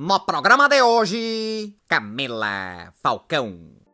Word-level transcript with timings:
No 0.00 0.24
programa 0.24 0.68
de 0.68 0.80
hoje, 0.80 1.74
Camila 1.88 2.94
Falcão. 3.02 3.87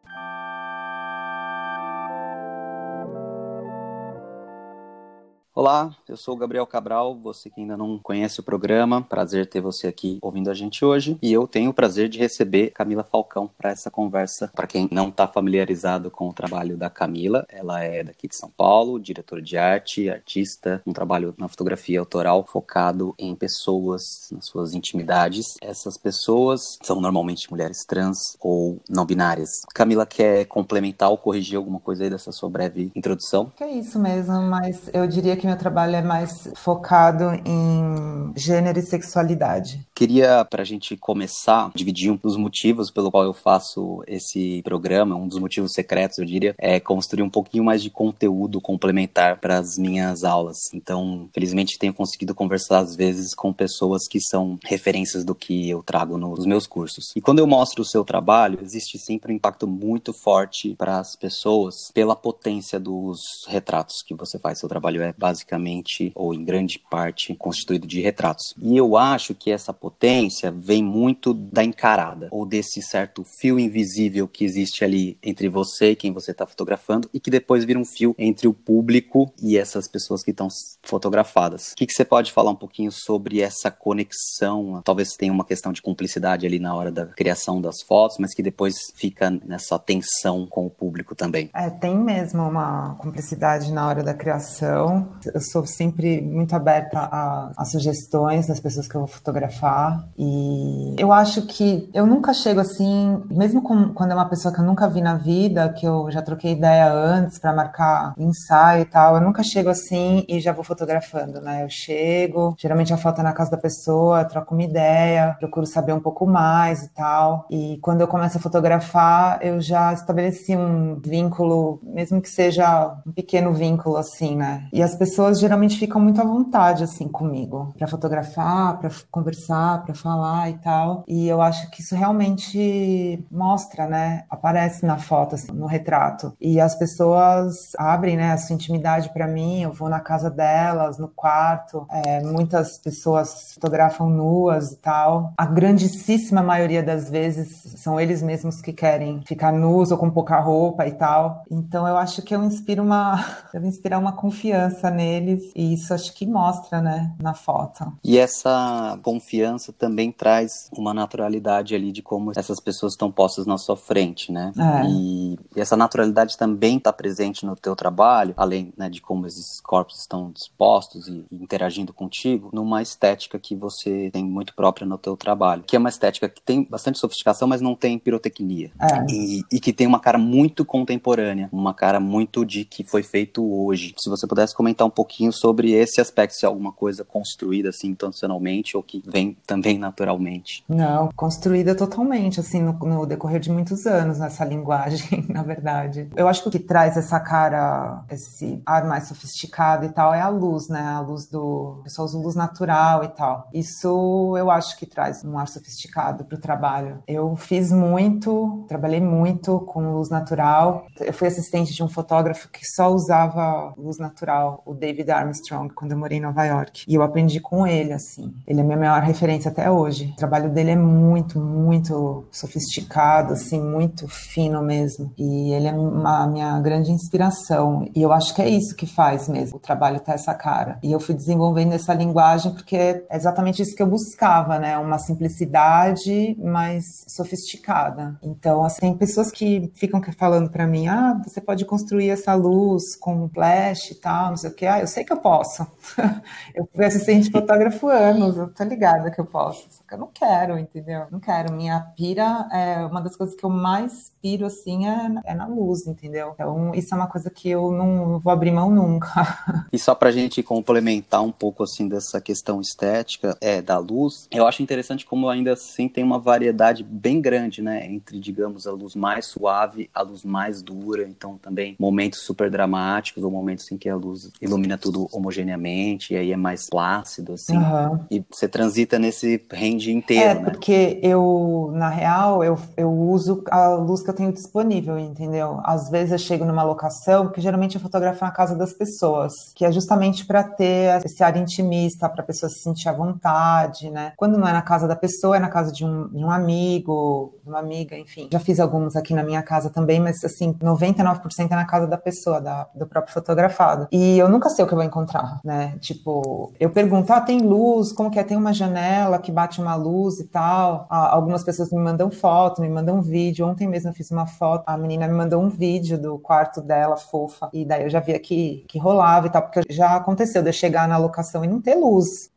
Olá, 5.56 5.94
eu 6.08 6.16
sou 6.16 6.34
o 6.34 6.36
Gabriel 6.36 6.66
Cabral, 6.66 7.14
você 7.14 7.48
que 7.48 7.60
ainda 7.60 7.76
não 7.76 7.96
conhece 7.96 8.40
o 8.40 8.42
programa, 8.42 9.00
prazer 9.00 9.48
ter 9.48 9.60
você 9.60 9.86
aqui 9.86 10.18
ouvindo 10.20 10.50
a 10.50 10.54
gente 10.54 10.84
hoje. 10.84 11.16
E 11.22 11.32
eu 11.32 11.46
tenho 11.46 11.70
o 11.70 11.72
prazer 11.72 12.08
de 12.08 12.18
receber 12.18 12.72
Camila 12.72 13.04
Falcão 13.04 13.48
para 13.56 13.70
essa 13.70 13.88
conversa. 13.88 14.50
Para 14.52 14.66
quem 14.66 14.88
não 14.90 15.10
está 15.10 15.28
familiarizado 15.28 16.10
com 16.10 16.28
o 16.28 16.32
trabalho 16.32 16.76
da 16.76 16.90
Camila, 16.90 17.46
ela 17.48 17.80
é 17.80 18.02
daqui 18.02 18.26
de 18.26 18.36
São 18.36 18.50
Paulo, 18.50 18.98
diretora 18.98 19.40
de 19.40 19.56
arte, 19.56 20.10
artista, 20.10 20.82
um 20.84 20.92
trabalho 20.92 21.32
na 21.38 21.46
fotografia 21.46 22.00
autoral 22.00 22.44
focado 22.44 23.14
em 23.16 23.32
pessoas, 23.36 24.02
nas 24.32 24.46
suas 24.46 24.74
intimidades. 24.74 25.54
Essas 25.62 25.96
pessoas 25.96 26.62
são 26.82 27.00
normalmente 27.00 27.48
mulheres 27.48 27.84
trans 27.86 28.18
ou 28.40 28.80
não 28.90 29.06
binárias. 29.06 29.50
Camila 29.72 30.04
quer 30.04 30.46
complementar 30.46 31.10
ou 31.10 31.16
corrigir 31.16 31.56
alguma 31.56 31.78
coisa 31.78 32.02
aí 32.02 32.10
dessa 32.10 32.32
sua 32.32 32.50
breve 32.50 32.90
introdução? 32.92 33.52
É 33.60 33.70
isso 33.70 34.00
mesmo, 34.00 34.42
mas 34.42 34.90
eu 34.92 35.06
diria 35.06 35.36
que 35.36 35.43
que 35.44 35.46
meu 35.46 35.58
trabalho 35.58 35.94
é 35.94 36.00
mais 36.00 36.48
focado 36.54 37.24
em 37.44 38.32
gênero 38.34 38.78
e 38.78 38.82
sexualidade. 38.82 39.86
Queria, 39.94 40.44
para 40.44 40.62
a 40.62 40.64
gente 40.64 40.96
começar, 40.96 41.70
dividir 41.72 42.10
um 42.10 42.16
dos 42.16 42.36
motivos 42.36 42.90
pelo 42.90 43.12
qual 43.12 43.22
eu 43.22 43.32
faço 43.32 44.02
esse 44.08 44.60
programa, 44.62 45.14
um 45.14 45.28
dos 45.28 45.38
motivos 45.38 45.72
secretos, 45.72 46.18
eu 46.18 46.24
diria, 46.24 46.52
é 46.58 46.80
construir 46.80 47.22
um 47.22 47.30
pouquinho 47.30 47.62
mais 47.62 47.80
de 47.80 47.90
conteúdo 47.90 48.60
complementar 48.60 49.38
para 49.38 49.56
as 49.56 49.78
minhas 49.78 50.24
aulas. 50.24 50.56
Então, 50.74 51.28
felizmente, 51.32 51.78
tenho 51.78 51.94
conseguido 51.94 52.34
conversar 52.34 52.78
às 52.78 52.96
vezes 52.96 53.36
com 53.36 53.52
pessoas 53.52 54.08
que 54.10 54.18
são 54.20 54.58
referências 54.64 55.24
do 55.24 55.32
que 55.32 55.70
eu 55.70 55.80
trago 55.80 56.18
nos 56.18 56.44
meus 56.44 56.66
cursos. 56.66 57.12
E 57.14 57.20
quando 57.20 57.38
eu 57.38 57.46
mostro 57.46 57.82
o 57.82 57.86
seu 57.86 58.04
trabalho, 58.04 58.58
existe 58.60 58.98
sempre 58.98 59.32
um 59.32 59.36
impacto 59.36 59.64
muito 59.68 60.12
forte 60.12 60.74
para 60.74 60.98
as 60.98 61.14
pessoas 61.14 61.92
pela 61.94 62.16
potência 62.16 62.80
dos 62.80 63.20
retratos 63.46 64.02
que 64.04 64.14
você 64.14 64.40
faz. 64.40 64.58
Seu 64.58 64.68
trabalho 64.68 65.02
é 65.02 65.14
basicamente 65.16 66.10
ou 66.16 66.34
em 66.34 66.44
grande 66.44 66.80
parte 66.90 67.32
constituído 67.36 67.86
de 67.86 68.00
retratos. 68.00 68.54
E 68.60 68.76
eu 68.76 68.96
acho 68.96 69.36
que 69.36 69.52
essa 69.52 69.72
potência 69.84 70.50
vem 70.50 70.82
muito 70.82 71.34
da 71.34 71.62
encarada 71.62 72.28
ou 72.30 72.46
desse 72.46 72.80
certo 72.80 73.22
fio 73.38 73.58
invisível 73.58 74.26
que 74.26 74.42
existe 74.42 74.82
ali 74.82 75.18
entre 75.22 75.46
você 75.46 75.90
e 75.90 75.96
quem 75.96 76.10
você 76.10 76.30
está 76.30 76.46
fotografando 76.46 77.06
e 77.12 77.20
que 77.20 77.30
depois 77.30 77.66
vira 77.66 77.78
um 77.78 77.84
fio 77.84 78.14
entre 78.18 78.48
o 78.48 78.54
público 78.54 79.30
e 79.42 79.58
essas 79.58 79.86
pessoas 79.86 80.22
que 80.22 80.30
estão 80.30 80.48
fotografadas. 80.82 81.72
O 81.72 81.76
que, 81.76 81.86
que 81.86 81.92
você 81.92 82.04
pode 82.04 82.32
falar 82.32 82.52
um 82.52 82.56
pouquinho 82.56 82.90
sobre 82.90 83.42
essa 83.42 83.70
conexão? 83.70 84.80
Talvez 84.82 85.10
tenha 85.10 85.32
uma 85.32 85.44
questão 85.44 85.70
de 85.70 85.82
cumplicidade 85.82 86.46
ali 86.46 86.58
na 86.58 86.74
hora 86.74 86.90
da 86.90 87.04
criação 87.04 87.60
das 87.60 87.82
fotos, 87.82 88.16
mas 88.18 88.34
que 88.34 88.42
depois 88.42 88.74
fica 88.94 89.30
nessa 89.30 89.78
tensão 89.78 90.46
com 90.46 90.64
o 90.64 90.70
público 90.70 91.14
também. 91.14 91.50
É, 91.54 91.68
tem 91.68 91.94
mesmo 91.98 92.42
uma 92.42 92.94
cumplicidade 92.94 93.70
na 93.70 93.86
hora 93.86 94.02
da 94.02 94.14
criação 94.14 95.14
eu 95.32 95.40
sou 95.40 95.66
sempre 95.66 96.20
muito 96.20 96.54
aberta 96.54 96.98
a, 96.98 97.52
a, 97.56 97.64
sugestões 97.64 98.46
das 98.46 98.60
pessoas 98.60 98.86
que 98.86 98.94
eu 98.94 99.00
vou 99.00 99.08
fotografar. 99.08 99.73
E 100.18 100.94
eu 100.98 101.12
acho 101.12 101.42
que 101.42 101.90
eu 101.92 102.06
nunca 102.06 102.32
chego 102.32 102.60
assim, 102.60 103.22
mesmo 103.30 103.62
com, 103.62 103.92
quando 103.92 104.12
é 104.12 104.14
uma 104.14 104.28
pessoa 104.28 104.52
que 104.52 104.60
eu 104.60 104.64
nunca 104.64 104.88
vi 104.88 105.00
na 105.00 105.14
vida, 105.14 105.68
que 105.70 105.86
eu 105.86 106.10
já 106.10 106.22
troquei 106.22 106.52
ideia 106.52 106.92
antes 106.92 107.38
para 107.38 107.52
marcar 107.52 108.14
ensaio 108.18 108.82
e 108.82 108.84
tal, 108.84 109.16
eu 109.16 109.20
nunca 109.20 109.42
chego 109.42 109.70
assim 109.70 110.24
e 110.28 110.40
já 110.40 110.52
vou 110.52 110.64
fotografando, 110.64 111.40
né? 111.40 111.64
Eu 111.64 111.70
chego, 111.70 112.54
geralmente 112.58 112.92
a 112.92 112.96
foto 112.96 113.20
é 113.20 113.24
na 113.24 113.32
casa 113.32 113.50
da 113.50 113.56
pessoa, 113.56 114.24
troco 114.24 114.54
uma 114.54 114.62
ideia, 114.62 115.36
procuro 115.38 115.66
saber 115.66 115.92
um 115.92 116.00
pouco 116.00 116.26
mais 116.26 116.84
e 116.84 116.88
tal. 116.90 117.46
E 117.50 117.78
quando 117.82 118.00
eu 118.00 118.08
começo 118.08 118.38
a 118.38 118.40
fotografar, 118.40 119.38
eu 119.42 119.60
já 119.60 119.92
estabeleci 119.92 120.56
um 120.56 121.00
vínculo, 121.04 121.80
mesmo 121.82 122.20
que 122.20 122.28
seja 122.28 122.96
um 123.06 123.12
pequeno 123.12 123.52
vínculo 123.52 123.96
assim, 123.96 124.36
né? 124.36 124.68
E 124.72 124.82
as 124.82 124.94
pessoas 124.94 125.38
geralmente 125.40 125.78
ficam 125.78 126.00
muito 126.00 126.20
à 126.20 126.24
vontade 126.24 126.84
assim 126.84 127.08
comigo 127.08 127.72
para 127.76 127.88
fotografar, 127.88 128.78
para 128.78 128.90
conversar, 129.10 129.63
para 129.84 129.94
falar 129.94 130.50
e 130.50 130.54
tal. 130.54 131.04
E 131.06 131.28
eu 131.28 131.40
acho 131.40 131.70
que 131.70 131.80
isso 131.80 131.94
realmente 131.94 133.24
mostra, 133.30 133.86
né? 133.86 134.24
Aparece 134.30 134.84
na 134.86 134.98
foto, 134.98 135.34
assim, 135.34 135.52
no 135.52 135.66
retrato. 135.66 136.32
E 136.40 136.60
as 136.60 136.74
pessoas 136.74 137.72
abrem, 137.76 138.16
né, 138.16 138.32
a 138.32 138.38
sua 138.38 138.54
intimidade 138.54 139.10
para 139.12 139.26
mim. 139.26 139.62
Eu 139.62 139.72
vou 139.72 139.88
na 139.88 140.00
casa 140.00 140.30
delas, 140.30 140.98
no 140.98 141.08
quarto. 141.08 141.86
É, 141.90 142.22
muitas 142.22 142.78
pessoas 142.78 143.52
fotografam 143.54 144.08
nuas 144.08 144.72
e 144.72 144.76
tal. 144.76 145.32
A 145.36 145.46
grandíssima 145.46 146.42
maioria 146.42 146.82
das 146.82 147.10
vezes 147.10 147.74
são 147.76 148.00
eles 148.00 148.22
mesmos 148.22 148.60
que 148.60 148.72
querem 148.72 149.22
ficar 149.26 149.52
nus 149.52 149.90
ou 149.90 149.98
com 149.98 150.10
pouca 150.10 150.38
roupa 150.38 150.86
e 150.86 150.92
tal. 150.92 151.42
Então 151.50 151.88
eu 151.88 151.96
acho 151.96 152.22
que 152.22 152.34
eu 152.34 152.42
inspiro 152.42 152.82
uma, 152.82 153.24
eu 153.52 153.64
inspirar 153.64 153.98
uma 153.98 154.12
confiança 154.12 154.90
nele 154.90 155.14
neles 155.24 155.50
e 155.54 155.74
isso 155.74 155.92
acho 155.92 156.12
que 156.14 156.26
mostra, 156.26 156.80
né, 156.80 157.12
na 157.20 157.34
foto. 157.34 157.92
E 158.02 158.18
essa 158.18 158.98
confiança 159.02 159.53
também 159.72 160.10
traz 160.12 160.68
uma 160.72 160.94
naturalidade 160.94 161.74
ali 161.74 161.92
de 161.92 162.02
como 162.02 162.32
essas 162.36 162.60
pessoas 162.60 162.92
estão 162.92 163.10
postas 163.10 163.46
na 163.46 163.58
sua 163.58 163.76
frente, 163.76 164.32
né? 164.32 164.52
É. 164.58 164.88
E, 164.88 165.38
e, 165.56 165.60
essa 165.60 165.76
naturalidade 165.76 166.36
também 166.36 166.78
está 166.78 166.92
presente 166.92 167.46
no 167.46 167.56
teu 167.56 167.74
trabalho, 167.74 168.34
além 168.36 168.72
né, 168.76 168.88
de 168.88 169.00
como 169.00 169.26
esses 169.26 169.60
corpos 169.60 170.00
estão 170.00 170.30
dispostos 170.30 171.08
e, 171.08 171.24
e 171.30 171.42
interagindo 171.42 171.92
contigo, 171.92 172.50
numa 172.52 172.82
estética 172.82 173.38
que 173.38 173.54
você 173.54 174.10
tem 174.12 174.24
muito 174.24 174.54
própria 174.54 174.86
no 174.86 174.98
teu 174.98 175.16
trabalho, 175.16 175.64
que 175.66 175.76
é 175.76 175.78
uma 175.78 175.88
estética 175.88 176.28
que 176.28 176.42
tem 176.42 176.64
bastante 176.64 176.98
sofisticação, 176.98 177.48
mas 177.48 177.60
não 177.60 177.74
tem 177.74 177.98
pirotecnia. 177.98 178.72
É. 178.80 179.12
E, 179.12 179.42
e 179.52 179.60
que 179.60 179.72
tem 179.72 179.86
uma 179.86 180.00
cara 180.00 180.18
muito 180.18 180.64
contemporânea, 180.64 181.48
uma 181.52 181.74
cara 181.74 182.00
muito 182.00 182.44
de 182.44 182.64
que 182.64 182.84
foi 182.84 183.02
feito 183.02 183.44
hoje. 183.44 183.94
Se 183.98 184.10
você 184.10 184.26
pudesse 184.26 184.54
comentar 184.54 184.86
um 184.86 184.90
pouquinho 184.90 185.32
sobre 185.32 185.72
esse 185.72 186.00
aspecto, 186.00 186.34
se 186.34 186.44
é 186.44 186.48
alguma 186.48 186.72
coisa 186.72 187.04
construída 187.04 187.68
assim 187.68 187.88
intencionalmente 187.88 188.76
ou 188.76 188.82
que 188.82 189.02
vem 189.06 189.36
também 189.46 189.78
naturalmente. 189.78 190.64
Não, 190.68 191.10
construída 191.14 191.74
totalmente, 191.74 192.40
assim, 192.40 192.62
no, 192.62 192.72
no 192.72 193.06
decorrer 193.06 193.40
de 193.40 193.50
muitos 193.50 193.86
anos, 193.86 194.18
nessa 194.18 194.44
linguagem, 194.44 195.26
na 195.28 195.42
verdade. 195.42 196.08
Eu 196.16 196.28
acho 196.28 196.42
que 196.42 196.48
o 196.48 196.50
que 196.50 196.58
traz 196.58 196.96
essa 196.96 197.20
cara, 197.20 198.04
esse 198.10 198.62
ar 198.64 198.84
mais 198.84 199.08
sofisticado 199.08 199.84
e 199.84 199.88
tal, 199.88 200.14
é 200.14 200.20
a 200.20 200.28
luz, 200.28 200.68
né? 200.68 200.80
A 200.80 201.00
luz 201.00 201.26
do. 201.26 201.80
Pessoal 201.84 202.06
usa 202.06 202.18
luz 202.18 202.34
natural 202.34 203.04
e 203.04 203.08
tal. 203.08 203.48
Isso 203.52 204.34
eu 204.36 204.50
acho 204.50 204.78
que 204.78 204.86
traz 204.86 205.24
um 205.24 205.38
ar 205.38 205.48
sofisticado 205.48 206.24
pro 206.24 206.38
trabalho. 206.38 207.02
Eu 207.06 207.36
fiz 207.36 207.70
muito, 207.70 208.64
trabalhei 208.68 209.00
muito 209.00 209.60
com 209.60 209.94
luz 209.94 210.08
natural. 210.08 210.86
Eu 211.00 211.12
fui 211.12 211.28
assistente 211.28 211.74
de 211.74 211.82
um 211.82 211.88
fotógrafo 211.88 212.48
que 212.48 212.66
só 212.66 212.92
usava 212.92 213.74
luz 213.76 213.98
natural, 213.98 214.62
o 214.64 214.74
David 214.74 215.10
Armstrong 215.10 215.72
quando 215.74 215.92
eu 215.92 215.98
morei 215.98 216.18
em 216.18 216.22
Nova 216.22 216.44
York. 216.44 216.84
E 216.88 216.94
eu 216.94 217.02
aprendi 217.02 217.40
com 217.40 217.66
ele, 217.66 217.92
assim. 217.92 218.34
Ele 218.46 218.60
é 218.60 218.62
minha 218.62 218.78
maior 218.78 219.02
referência 219.02 219.33
até 219.48 219.70
hoje. 219.70 220.12
O 220.12 220.16
trabalho 220.16 220.50
dele 220.50 220.70
é 220.70 220.76
muito, 220.76 221.40
muito 221.40 222.24
sofisticado, 222.30 223.32
assim, 223.32 223.60
muito 223.60 224.06
fino 224.06 224.62
mesmo. 224.62 225.12
E 225.18 225.52
ele 225.52 225.66
é 225.66 225.72
uma 225.72 226.26
minha 226.26 226.60
grande 226.60 226.92
inspiração. 226.92 227.88
E 227.94 228.00
eu 228.00 228.12
acho 228.12 228.34
que 228.34 228.40
é 228.40 228.48
isso 228.48 228.76
que 228.76 228.86
faz 228.86 229.28
mesmo 229.28 229.56
o 229.56 229.60
trabalho 229.60 230.00
ter 230.00 230.12
essa 230.12 230.34
cara. 230.34 230.78
E 230.82 230.92
eu 230.92 231.00
fui 231.00 231.14
desenvolvendo 231.14 231.72
essa 231.72 231.92
linguagem 231.92 232.52
porque 232.52 232.76
é 232.76 233.04
exatamente 233.10 233.60
isso 233.60 233.74
que 233.74 233.82
eu 233.82 233.86
buscava, 233.86 234.58
né? 234.58 234.78
Uma 234.78 234.98
simplicidade 234.98 236.36
mais 236.40 237.04
sofisticada. 237.08 238.16
Então, 238.22 238.62
assim, 238.62 238.84
tem 238.84 238.94
pessoas 238.94 239.30
que 239.30 239.72
ficam 239.74 240.02
falando 240.18 240.50
para 240.50 240.66
mim: 240.66 240.88
ah, 240.88 241.18
você 241.24 241.40
pode 241.40 241.64
construir 241.64 242.10
essa 242.10 242.34
luz 242.34 242.94
com 242.96 243.28
flash 243.30 243.92
e 243.92 243.94
tal, 243.94 244.30
não 244.30 244.36
sei 244.36 244.50
o 244.50 244.54
que 244.54 244.66
ah, 244.66 244.80
eu 244.80 244.86
sei 244.86 245.04
que 245.04 245.12
eu 245.12 245.16
posso. 245.16 245.66
eu 246.54 246.68
fui 246.74 246.84
assistente 246.84 247.30
fotógrafo 247.30 247.88
anos, 247.88 248.36
eu 248.36 248.52
tô 248.52 248.62
ligada 248.64 249.10
que 249.10 249.20
eu 249.20 249.23
posso. 249.26 249.66
Só 249.70 249.82
que 249.86 249.94
eu 249.94 249.98
não 249.98 250.10
quero, 250.12 250.58
entendeu? 250.58 251.06
Não 251.10 251.20
quero. 251.20 251.52
Minha 251.52 251.80
pira 251.96 252.48
é 252.52 252.84
uma 252.84 253.00
das 253.00 253.16
coisas 253.16 253.34
que 253.34 253.44
eu 253.44 253.50
mais 253.50 254.12
piro, 254.22 254.46
assim, 254.46 254.86
é, 254.86 255.10
é 255.24 255.34
na 255.34 255.46
luz, 255.46 255.86
entendeu? 255.86 256.32
Então, 256.34 256.72
isso 256.74 256.94
é 256.94 256.96
uma 256.96 257.06
coisa 257.06 257.28
que 257.28 257.50
eu 257.50 257.70
não 257.70 258.18
vou 258.18 258.32
abrir 258.32 258.50
mão 258.50 258.70
nunca. 258.70 259.08
e 259.72 259.78
só 259.78 259.94
pra 259.94 260.10
gente 260.10 260.42
complementar 260.42 261.22
um 261.22 261.30
pouco, 261.30 261.62
assim, 261.62 261.88
dessa 261.88 262.20
questão 262.20 262.60
estética 262.60 263.36
é, 263.40 263.60
da 263.60 263.78
luz, 263.78 264.26
eu 264.30 264.46
acho 264.46 264.62
interessante 264.62 265.04
como 265.04 265.28
ainda 265.28 265.52
assim 265.52 265.88
tem 265.88 266.02
uma 266.02 266.18
variedade 266.18 266.82
bem 266.82 267.20
grande, 267.20 267.60
né? 267.60 267.86
Entre, 267.86 268.18
digamos, 268.18 268.66
a 268.66 268.72
luz 268.72 268.94
mais 268.94 269.26
suave, 269.26 269.90
a 269.94 270.02
luz 270.02 270.24
mais 270.24 270.62
dura. 270.62 271.06
Então, 271.06 271.36
também 271.36 271.76
momentos 271.78 272.20
super 272.20 272.50
dramáticos 272.50 273.22
ou 273.22 273.30
momentos 273.30 273.70
em 273.70 273.76
que 273.76 273.88
a 273.88 273.96
luz 273.96 274.30
ilumina 274.40 274.78
tudo 274.78 275.08
homogeneamente, 275.12 276.14
e 276.14 276.16
aí 276.16 276.32
é 276.32 276.36
mais 276.36 276.68
plácido, 276.70 277.34
assim. 277.34 277.56
Uhum. 277.56 278.04
E 278.10 278.24
você 278.30 278.48
transita 278.48 278.98
nesse 278.98 279.13
esse 279.14 279.46
range 279.52 279.92
inteiro, 279.92 280.24
é, 280.24 280.34
né? 280.34 280.50
porque 280.50 280.98
eu, 281.02 281.70
na 281.74 281.88
real, 281.88 282.42
eu, 282.42 282.58
eu 282.76 282.90
uso 282.92 283.42
a 283.50 283.68
luz 283.68 284.02
que 284.02 284.10
eu 284.10 284.14
tenho 284.14 284.32
disponível, 284.32 284.98
entendeu? 284.98 285.60
Às 285.64 285.88
vezes 285.88 286.12
eu 286.12 286.18
chego 286.18 286.44
numa 286.44 286.62
locação, 286.62 287.28
que 287.28 287.40
geralmente 287.40 287.76
eu 287.76 287.80
fotografo 287.80 288.24
na 288.24 288.30
casa 288.30 288.56
das 288.56 288.72
pessoas, 288.72 289.52
que 289.54 289.64
é 289.64 289.70
justamente 289.70 290.26
para 290.26 290.42
ter 290.42 291.04
esse 291.04 291.22
ar 291.22 291.36
intimista, 291.36 292.08
para 292.08 292.22
a 292.22 292.26
pessoa 292.26 292.50
se 292.50 292.58
sentir 292.58 292.88
à 292.88 292.92
vontade, 292.92 293.90
né? 293.90 294.12
Quando 294.16 294.36
não 294.36 294.48
é 294.48 294.52
na 294.52 294.62
casa 294.62 294.88
da 294.88 294.96
pessoa, 294.96 295.36
é 295.36 295.40
na 295.40 295.48
casa 295.48 295.72
de 295.72 295.84
um, 295.84 296.08
de 296.08 296.24
um 296.24 296.30
amigo, 296.30 297.34
de 297.42 297.48
uma 297.48 297.60
amiga, 297.60 297.96
enfim. 297.96 298.28
Já 298.32 298.40
fiz 298.40 298.58
alguns 298.58 298.96
aqui 298.96 299.14
na 299.14 299.22
minha 299.22 299.42
casa 299.42 299.70
também, 299.70 300.00
mas 300.00 300.22
assim, 300.24 300.52
99% 300.52 301.50
é 301.50 301.54
na 301.54 301.64
casa 301.64 301.86
da 301.86 301.96
pessoa, 301.96 302.40
da, 302.40 302.66
do 302.74 302.86
próprio 302.86 303.14
fotografado. 303.14 303.86
E 303.92 304.18
eu 304.18 304.28
nunca 304.28 304.50
sei 304.50 304.64
o 304.64 304.68
que 304.68 304.74
eu 304.74 304.78
vou 304.78 304.84
encontrar, 304.84 305.40
né? 305.44 305.76
Tipo, 305.80 306.52
eu 306.58 306.70
pergunto, 306.70 307.12
ah, 307.12 307.20
tem 307.20 307.40
luz, 307.40 307.92
como 307.92 308.10
que 308.10 308.18
é? 308.18 308.24
Tem 308.24 308.36
uma 308.36 308.52
janela 308.52 308.93
que 309.22 309.32
bate 309.32 309.60
uma 309.60 309.74
luz 309.74 310.20
e 310.20 310.24
tal. 310.24 310.86
Algumas 310.90 311.42
pessoas 311.44 311.70
me 311.72 311.78
mandam 311.78 312.10
foto, 312.10 312.60
me 312.60 312.68
mandam 312.68 313.00
vídeo. 313.00 313.46
Ontem 313.46 313.66
mesmo 313.66 313.90
eu 313.90 313.94
fiz 313.94 314.10
uma 314.10 314.26
foto, 314.26 314.64
a 314.66 314.76
menina 314.76 315.08
me 315.08 315.14
mandou 315.14 315.42
um 315.42 315.48
vídeo 315.48 315.98
do 316.00 316.18
quarto 316.18 316.60
dela, 316.60 316.96
fofa, 316.96 317.48
e 317.52 317.64
daí 317.64 317.84
eu 317.84 317.90
já 317.90 318.00
via 318.00 318.18
que, 318.18 318.64
que 318.68 318.78
rolava 318.78 319.26
e 319.26 319.30
tal, 319.30 319.42
porque 319.42 319.62
já 319.72 319.96
aconteceu 319.96 320.42
de 320.42 320.48
eu 320.48 320.52
chegar 320.52 320.88
na 320.88 320.96
locação 320.98 321.44
e 321.44 321.48
não 321.48 321.60
ter 321.60 321.74
luz, 321.74 322.30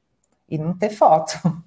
e 0.50 0.58
não 0.58 0.74
ter 0.74 0.90
foto. 0.90 1.34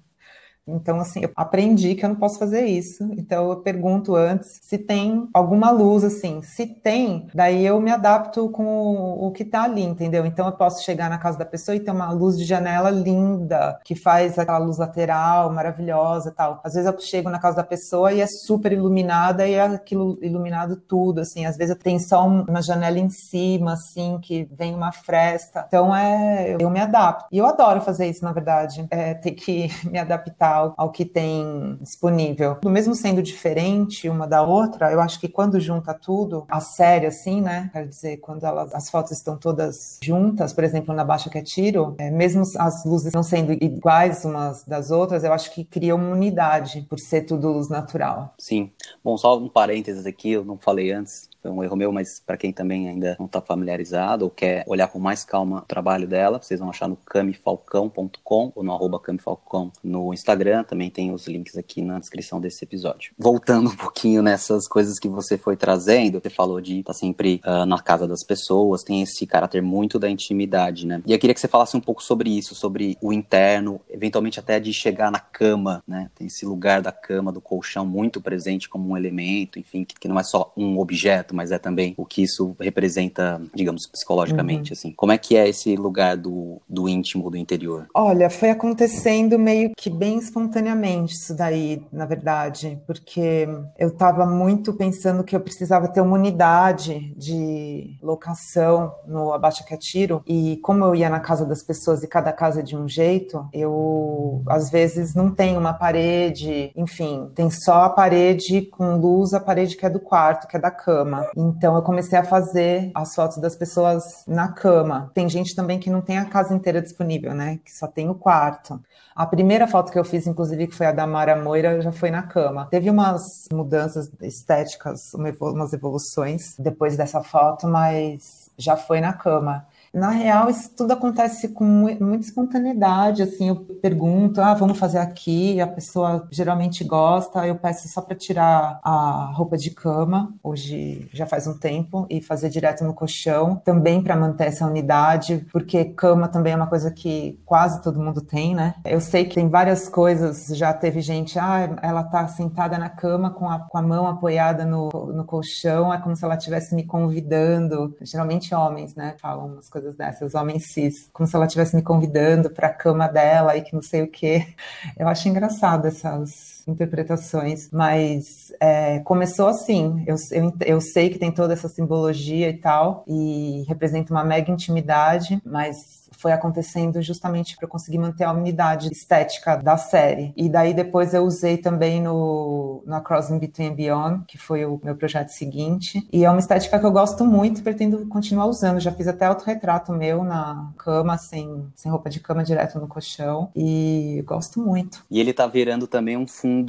Então, 0.67 0.99
assim, 0.99 1.21
eu 1.23 1.31
aprendi 1.35 1.95
que 1.95 2.05
eu 2.05 2.09
não 2.09 2.15
posso 2.15 2.37
fazer 2.37 2.65
isso. 2.65 3.03
Então, 3.17 3.49
eu 3.49 3.57
pergunto 3.57 4.15
antes 4.15 4.59
se 4.61 4.77
tem 4.77 5.27
alguma 5.33 5.71
luz, 5.71 6.03
assim. 6.03 6.41
Se 6.41 6.65
tem, 6.65 7.27
daí 7.33 7.65
eu 7.65 7.79
me 7.81 7.91
adapto 7.91 8.49
com 8.49 9.17
o 9.19 9.31
que 9.31 9.43
tá 9.43 9.63
ali, 9.63 9.83
entendeu? 9.83 10.25
Então, 10.25 10.45
eu 10.45 10.53
posso 10.53 10.83
chegar 10.83 11.09
na 11.09 11.17
casa 11.17 11.37
da 11.37 11.45
pessoa 11.45 11.75
e 11.75 11.79
ter 11.79 11.91
uma 11.91 12.11
luz 12.11 12.37
de 12.37 12.45
janela 12.45 12.89
linda, 12.89 13.79
que 13.83 13.95
faz 13.95 14.37
aquela 14.37 14.59
luz 14.59 14.77
lateral 14.77 15.51
maravilhosa 15.51 16.31
tal. 16.31 16.61
Às 16.63 16.73
vezes 16.73 16.91
eu 16.91 16.99
chego 16.99 17.29
na 17.29 17.39
casa 17.39 17.57
da 17.57 17.63
pessoa 17.63 18.13
e 18.13 18.21
é 18.21 18.27
super 18.27 18.71
iluminada 18.71 19.47
e 19.47 19.53
é 19.53 19.61
aquilo 19.61 20.17
iluminado 20.21 20.75
tudo, 20.75 21.21
assim. 21.21 21.45
Às 21.45 21.57
vezes 21.57 21.75
tenho 21.81 21.99
só 21.99 22.25
uma 22.27 22.61
janela 22.61 22.99
em 22.99 23.09
cima, 23.09 23.73
assim, 23.73 24.19
que 24.21 24.47
vem 24.51 24.73
uma 24.75 24.91
fresta. 24.91 25.65
Então, 25.67 25.95
é, 25.95 26.55
eu 26.59 26.69
me 26.69 26.79
adapto. 26.79 27.25
E 27.31 27.37
eu 27.37 27.45
adoro 27.45 27.81
fazer 27.81 28.07
isso, 28.07 28.23
na 28.23 28.31
verdade. 28.31 28.85
É 28.91 29.13
ter 29.13 29.31
que 29.31 29.69
me 29.89 29.97
adaptar 29.97 30.50
ao, 30.51 30.73
ao 30.77 30.91
que 30.91 31.05
tem 31.05 31.77
disponível. 31.81 32.57
Mesmo 32.65 32.95
sendo 32.95 33.21
diferente 33.21 34.09
uma 34.09 34.27
da 34.27 34.41
outra, 34.41 34.91
eu 34.91 35.01
acho 35.01 35.19
que 35.19 35.27
quando 35.27 35.59
junta 35.59 35.93
tudo, 35.93 36.45
a 36.49 36.59
série, 36.59 37.05
assim, 37.05 37.41
né? 37.41 37.69
Quer 37.73 37.87
dizer, 37.87 38.17
quando 38.17 38.45
elas, 38.45 38.73
as 38.73 38.89
fotos 38.89 39.11
estão 39.11 39.37
todas 39.37 39.99
juntas, 40.03 40.53
por 40.53 40.63
exemplo, 40.63 40.93
na 40.93 41.03
Baixa 41.03 41.29
que 41.29 41.37
é 41.37 41.41
Tiro, 41.41 41.95
é, 41.97 42.09
mesmo 42.09 42.43
as 42.57 42.85
luzes 42.85 43.13
não 43.13 43.23
sendo 43.23 43.53
iguais 43.53 44.25
umas 44.25 44.63
das 44.65 44.91
outras, 44.91 45.23
eu 45.23 45.33
acho 45.33 45.53
que 45.53 45.63
cria 45.63 45.95
uma 45.95 46.09
unidade 46.09 46.85
por 46.89 46.99
ser 46.99 47.21
tudo 47.21 47.51
luz 47.51 47.69
natural. 47.69 48.33
Sim. 48.37 48.71
Bom, 49.03 49.17
só 49.17 49.37
um 49.37 49.49
parênteses 49.49 50.05
aqui, 50.05 50.31
eu 50.31 50.43
não 50.43 50.57
falei 50.57 50.91
antes, 50.91 51.29
foi 51.41 51.51
um 51.51 51.63
erro 51.63 51.75
meu, 51.75 51.91
mas 51.91 52.19
para 52.19 52.37
quem 52.37 52.53
também 52.53 52.87
ainda 52.87 53.15
não 53.19 53.25
está 53.25 53.41
familiarizado 53.41 54.25
ou 54.25 54.31
quer 54.31 54.63
olhar 54.67 54.87
com 54.87 54.99
mais 54.99 55.23
calma 55.23 55.59
o 55.59 55.61
trabalho 55.61 56.07
dela, 56.07 56.39
vocês 56.41 56.59
vão 56.59 56.69
achar 56.69 56.87
no 56.87 56.95
camifalcão.com 56.95 58.51
ou 58.55 58.63
no 58.63 58.71
arroba 58.71 58.99
camifalcão 58.99 59.71
no 59.83 60.13
Instagram, 60.13 60.63
também 60.63 60.89
tem 60.89 61.11
os 61.11 61.27
links 61.27 61.57
aqui 61.57 61.81
na 61.81 61.99
descrição 61.99 62.39
desse 62.39 62.63
episódio. 62.63 63.13
Voltando 63.17 63.69
um 63.69 63.75
pouquinho 63.75 64.21
nessas 64.21 64.67
coisas 64.67 64.99
que 64.99 65.09
você 65.09 65.37
foi 65.37 65.57
trazendo, 65.57 66.19
você 66.21 66.29
falou 66.29 66.61
de 66.61 66.79
estar 66.79 66.93
tá 66.93 66.99
sempre 66.99 67.41
uh, 67.45 67.65
na 67.65 67.79
casa 67.79 68.07
das 68.07 68.23
pessoas, 68.23 68.83
tem 68.83 69.01
esse 69.01 69.25
caráter 69.25 69.61
muito 69.61 69.97
da 69.97 70.09
intimidade, 70.09 70.85
né? 70.85 71.01
E 71.05 71.13
eu 71.13 71.19
queria 71.19 71.33
que 71.33 71.39
você 71.39 71.47
falasse 71.47 71.75
um 71.75 71.81
pouco 71.81 72.03
sobre 72.03 72.29
isso, 72.29 72.53
sobre 72.53 72.97
o 73.01 73.11
interno, 73.11 73.81
eventualmente 73.89 74.39
até 74.39 74.59
de 74.59 74.71
chegar 74.73 75.11
na 75.11 75.19
cama, 75.19 75.83
né? 75.87 76.09
Tem 76.15 76.27
esse 76.27 76.45
lugar 76.45 76.81
da 76.81 76.91
cama, 76.91 77.31
do 77.31 77.41
colchão 77.41 77.85
muito 77.85 78.21
presente 78.21 78.69
como 78.69 78.89
um 78.89 78.97
elemento, 78.97 79.57
enfim, 79.57 79.83
que, 79.83 79.95
que 79.95 80.07
não 80.07 80.19
é 80.19 80.23
só 80.23 80.53
um 80.55 80.79
objeto, 80.79 81.30
mas 81.33 81.51
é 81.51 81.59
também 81.59 81.93
o 81.97 82.05
que 82.05 82.23
isso 82.23 82.55
representa, 82.59 83.41
digamos, 83.53 83.87
psicologicamente, 83.87 84.71
uhum. 84.71 84.77
assim. 84.77 84.93
Como 84.93 85.11
é 85.11 85.17
que 85.17 85.35
é 85.35 85.47
esse 85.47 85.75
lugar 85.75 86.17
do, 86.17 86.61
do 86.67 86.87
íntimo, 86.87 87.29
do 87.29 87.37
interior? 87.37 87.87
Olha, 87.93 88.29
foi 88.29 88.49
acontecendo 88.49 89.37
meio 89.37 89.71
que 89.77 89.89
bem 89.89 90.17
espontaneamente 90.17 91.13
isso 91.13 91.35
daí, 91.35 91.83
na 91.91 92.05
verdade, 92.05 92.79
porque 92.85 93.47
eu 93.77 93.89
estava 93.89 94.25
muito 94.25 94.73
pensando 94.73 95.23
que 95.23 95.35
eu 95.35 95.39
precisava 95.39 95.87
ter 95.87 96.01
uma 96.01 96.15
unidade 96.15 97.13
de 97.17 97.97
locação 98.01 98.93
no 99.07 99.33
Abaixa 99.33 99.63
que 99.63 99.73
Atiro, 99.73 100.21
e 100.25 100.57
como 100.61 100.83
eu 100.85 100.95
ia 100.95 101.09
na 101.09 101.19
casa 101.19 101.45
das 101.45 101.63
pessoas 101.63 102.03
e 102.03 102.07
cada 102.07 102.31
casa 102.31 102.59
é 102.59 102.63
de 102.63 102.75
um 102.75 102.87
jeito, 102.87 103.47
eu 103.53 104.41
às 104.47 104.69
vezes 104.69 105.13
não 105.13 105.31
tenho 105.31 105.59
uma 105.59 105.73
parede, 105.73 106.71
enfim, 106.75 107.29
tem 107.35 107.49
só 107.49 107.83
a 107.83 107.89
parede 107.89 108.61
com 108.61 108.97
luz, 108.97 109.33
a 109.33 109.39
parede 109.39 109.75
que 109.75 109.85
é 109.85 109.89
do 109.89 109.99
quarto, 109.99 110.47
que 110.47 110.57
é 110.57 110.59
da 110.59 110.71
cama. 110.71 111.20
Então 111.35 111.75
eu 111.75 111.81
comecei 111.81 112.17
a 112.17 112.23
fazer 112.23 112.91
as 112.93 113.15
fotos 113.15 113.37
das 113.37 113.55
pessoas 113.55 114.23
na 114.27 114.49
cama. 114.49 115.11
Tem 115.13 115.27
gente 115.29 115.55
também 115.55 115.79
que 115.79 115.89
não 115.89 116.01
tem 116.01 116.17
a 116.17 116.25
casa 116.25 116.53
inteira 116.53 116.81
disponível, 116.81 117.33
né? 117.33 117.59
Que 117.63 117.71
só 117.71 117.87
tem 117.87 118.09
o 118.09 118.15
quarto. 118.15 118.79
A 119.15 119.25
primeira 119.25 119.67
foto 119.67 119.91
que 119.91 119.99
eu 119.99 120.05
fiz, 120.05 120.25
inclusive, 120.25 120.67
que 120.67 120.75
foi 120.75 120.85
a 120.85 120.91
da 120.91 121.05
Mara 121.05 121.35
Moira, 121.35 121.81
já 121.81 121.91
foi 121.91 122.09
na 122.09 122.23
cama. 122.23 122.67
Teve 122.71 122.89
umas 122.89 123.47
mudanças 123.51 124.11
estéticas, 124.21 125.13
umas 125.13 125.73
evoluções 125.73 126.55
depois 126.57 126.95
dessa 126.95 127.21
foto, 127.21 127.67
mas 127.67 128.49
já 128.57 128.77
foi 128.77 129.01
na 129.01 129.13
cama. 129.13 129.65
Na 129.93 130.09
real, 130.09 130.49
isso 130.49 130.73
tudo 130.73 130.93
acontece 130.93 131.49
com 131.49 131.65
muita 131.65 132.25
espontaneidade, 132.25 133.23
assim, 133.23 133.49
eu 133.49 133.57
pergunto, 133.57 134.39
ah, 134.39 134.53
vamos 134.53 134.79
fazer 134.79 134.99
aqui, 134.99 135.59
a 135.59 135.67
pessoa 135.67 136.29
geralmente 136.31 136.81
gosta, 136.85 137.45
eu 137.45 137.55
peço 137.55 137.89
só 137.89 138.01
para 138.01 138.15
tirar 138.15 138.79
a 138.83 139.33
roupa 139.35 139.57
de 139.57 139.69
cama, 139.69 140.33
hoje 140.41 141.09
já 141.11 141.25
faz 141.25 141.45
um 141.45 141.57
tempo, 141.57 142.07
e 142.09 142.21
fazer 142.21 142.47
direto 142.47 142.85
no 142.85 142.93
colchão, 142.93 143.57
também 143.65 144.01
para 144.01 144.15
manter 144.15 144.45
essa 144.45 144.65
unidade, 144.65 145.45
porque 145.51 145.83
cama 145.83 146.29
também 146.29 146.53
é 146.53 146.55
uma 146.55 146.67
coisa 146.67 146.89
que 146.89 147.37
quase 147.45 147.81
todo 147.81 147.99
mundo 147.99 148.21
tem, 148.21 148.55
né? 148.55 148.75
Eu 148.85 149.01
sei 149.01 149.25
que 149.25 149.35
tem 149.35 149.49
várias 149.49 149.89
coisas, 149.89 150.47
já 150.55 150.73
teve 150.73 151.01
gente, 151.01 151.37
ah, 151.37 151.77
ela 151.81 152.03
tá 152.03 152.25
sentada 152.29 152.77
na 152.77 152.87
cama 152.87 153.29
com 153.31 153.49
a, 153.49 153.59
com 153.59 153.77
a 153.77 153.81
mão 153.81 154.07
apoiada 154.07 154.63
no, 154.63 154.89
no 154.89 155.25
colchão, 155.25 155.93
é 155.93 155.97
como 155.97 156.15
se 156.15 156.23
ela 156.23 156.35
estivesse 156.35 156.73
me 156.73 156.85
convidando, 156.85 157.93
geralmente 158.01 158.55
homens, 158.55 158.95
né, 158.95 159.15
falam 159.19 159.47
umas 159.47 159.67
coisas 159.67 159.80
coisas 159.81 159.95
dessas, 159.95 160.35
homens 160.35 160.67
cis, 160.67 161.09
como 161.11 161.27
se 161.27 161.35
ela 161.35 161.45
estivesse 161.45 161.75
me 161.75 161.81
convidando 161.81 162.51
para 162.51 162.67
a 162.67 162.73
cama 162.73 163.07
dela 163.07 163.57
e 163.57 163.63
que 163.63 163.73
não 163.73 163.81
sei 163.81 164.03
o 164.03 164.07
quê. 164.07 164.53
Eu 164.97 165.07
acho 165.07 165.27
engraçado 165.27 165.87
essas 165.87 166.60
interpretações, 166.71 167.69
mas 167.71 168.51
é, 168.59 168.99
começou 168.99 169.47
assim. 169.47 170.03
Eu, 170.07 170.15
eu, 170.31 170.53
eu 170.65 170.81
sei 170.81 171.09
que 171.09 171.19
tem 171.19 171.31
toda 171.31 171.53
essa 171.53 171.67
simbologia 171.67 172.49
e 172.49 172.57
tal, 172.57 173.03
e 173.07 173.63
representa 173.67 174.13
uma 174.13 174.23
mega 174.23 174.51
intimidade, 174.51 175.41
mas 175.45 176.01
foi 176.21 176.31
acontecendo 176.31 177.01
justamente 177.01 177.57
para 177.57 177.67
conseguir 177.67 177.97
manter 177.97 178.23
a 178.25 178.31
unidade 178.31 178.89
estética 178.91 179.55
da 179.55 179.75
série. 179.75 180.31
E 180.37 180.47
daí 180.47 180.73
depois 180.73 181.13
eu 181.15 181.23
usei 181.23 181.57
também 181.57 181.99
no, 181.99 182.83
no 182.85 183.01
Crossing 183.01 183.39
Between 183.39 183.73
Beyond, 183.73 184.25
que 184.27 184.37
foi 184.37 184.63
o 184.63 184.79
meu 184.83 184.95
projeto 184.95 185.29
seguinte. 185.29 186.07
E 186.13 186.23
é 186.23 186.29
uma 186.29 186.39
estética 186.39 186.79
que 186.79 186.85
eu 186.85 186.91
gosto 186.91 187.25
muito 187.25 187.59
e 187.59 187.63
pretendo 187.63 188.05
continuar 188.05 188.45
usando. 188.45 188.79
Já 188.79 188.91
fiz 188.91 189.07
até 189.07 189.25
autorretrato 189.25 189.91
meu 189.91 190.23
na 190.23 190.71
cama, 190.77 191.17
sem, 191.17 191.65
sem 191.75 191.91
roupa 191.91 192.09
de 192.09 192.19
cama, 192.19 192.43
direto 192.43 192.79
no 192.79 192.87
colchão. 192.87 193.49
E 193.55 194.23
gosto 194.27 194.59
muito. 194.59 195.03
E 195.09 195.19
ele 195.19 195.33
tá 195.33 195.47
virando 195.47 195.87
também 195.87 196.17
um 196.17 196.27
fundo 196.27 196.60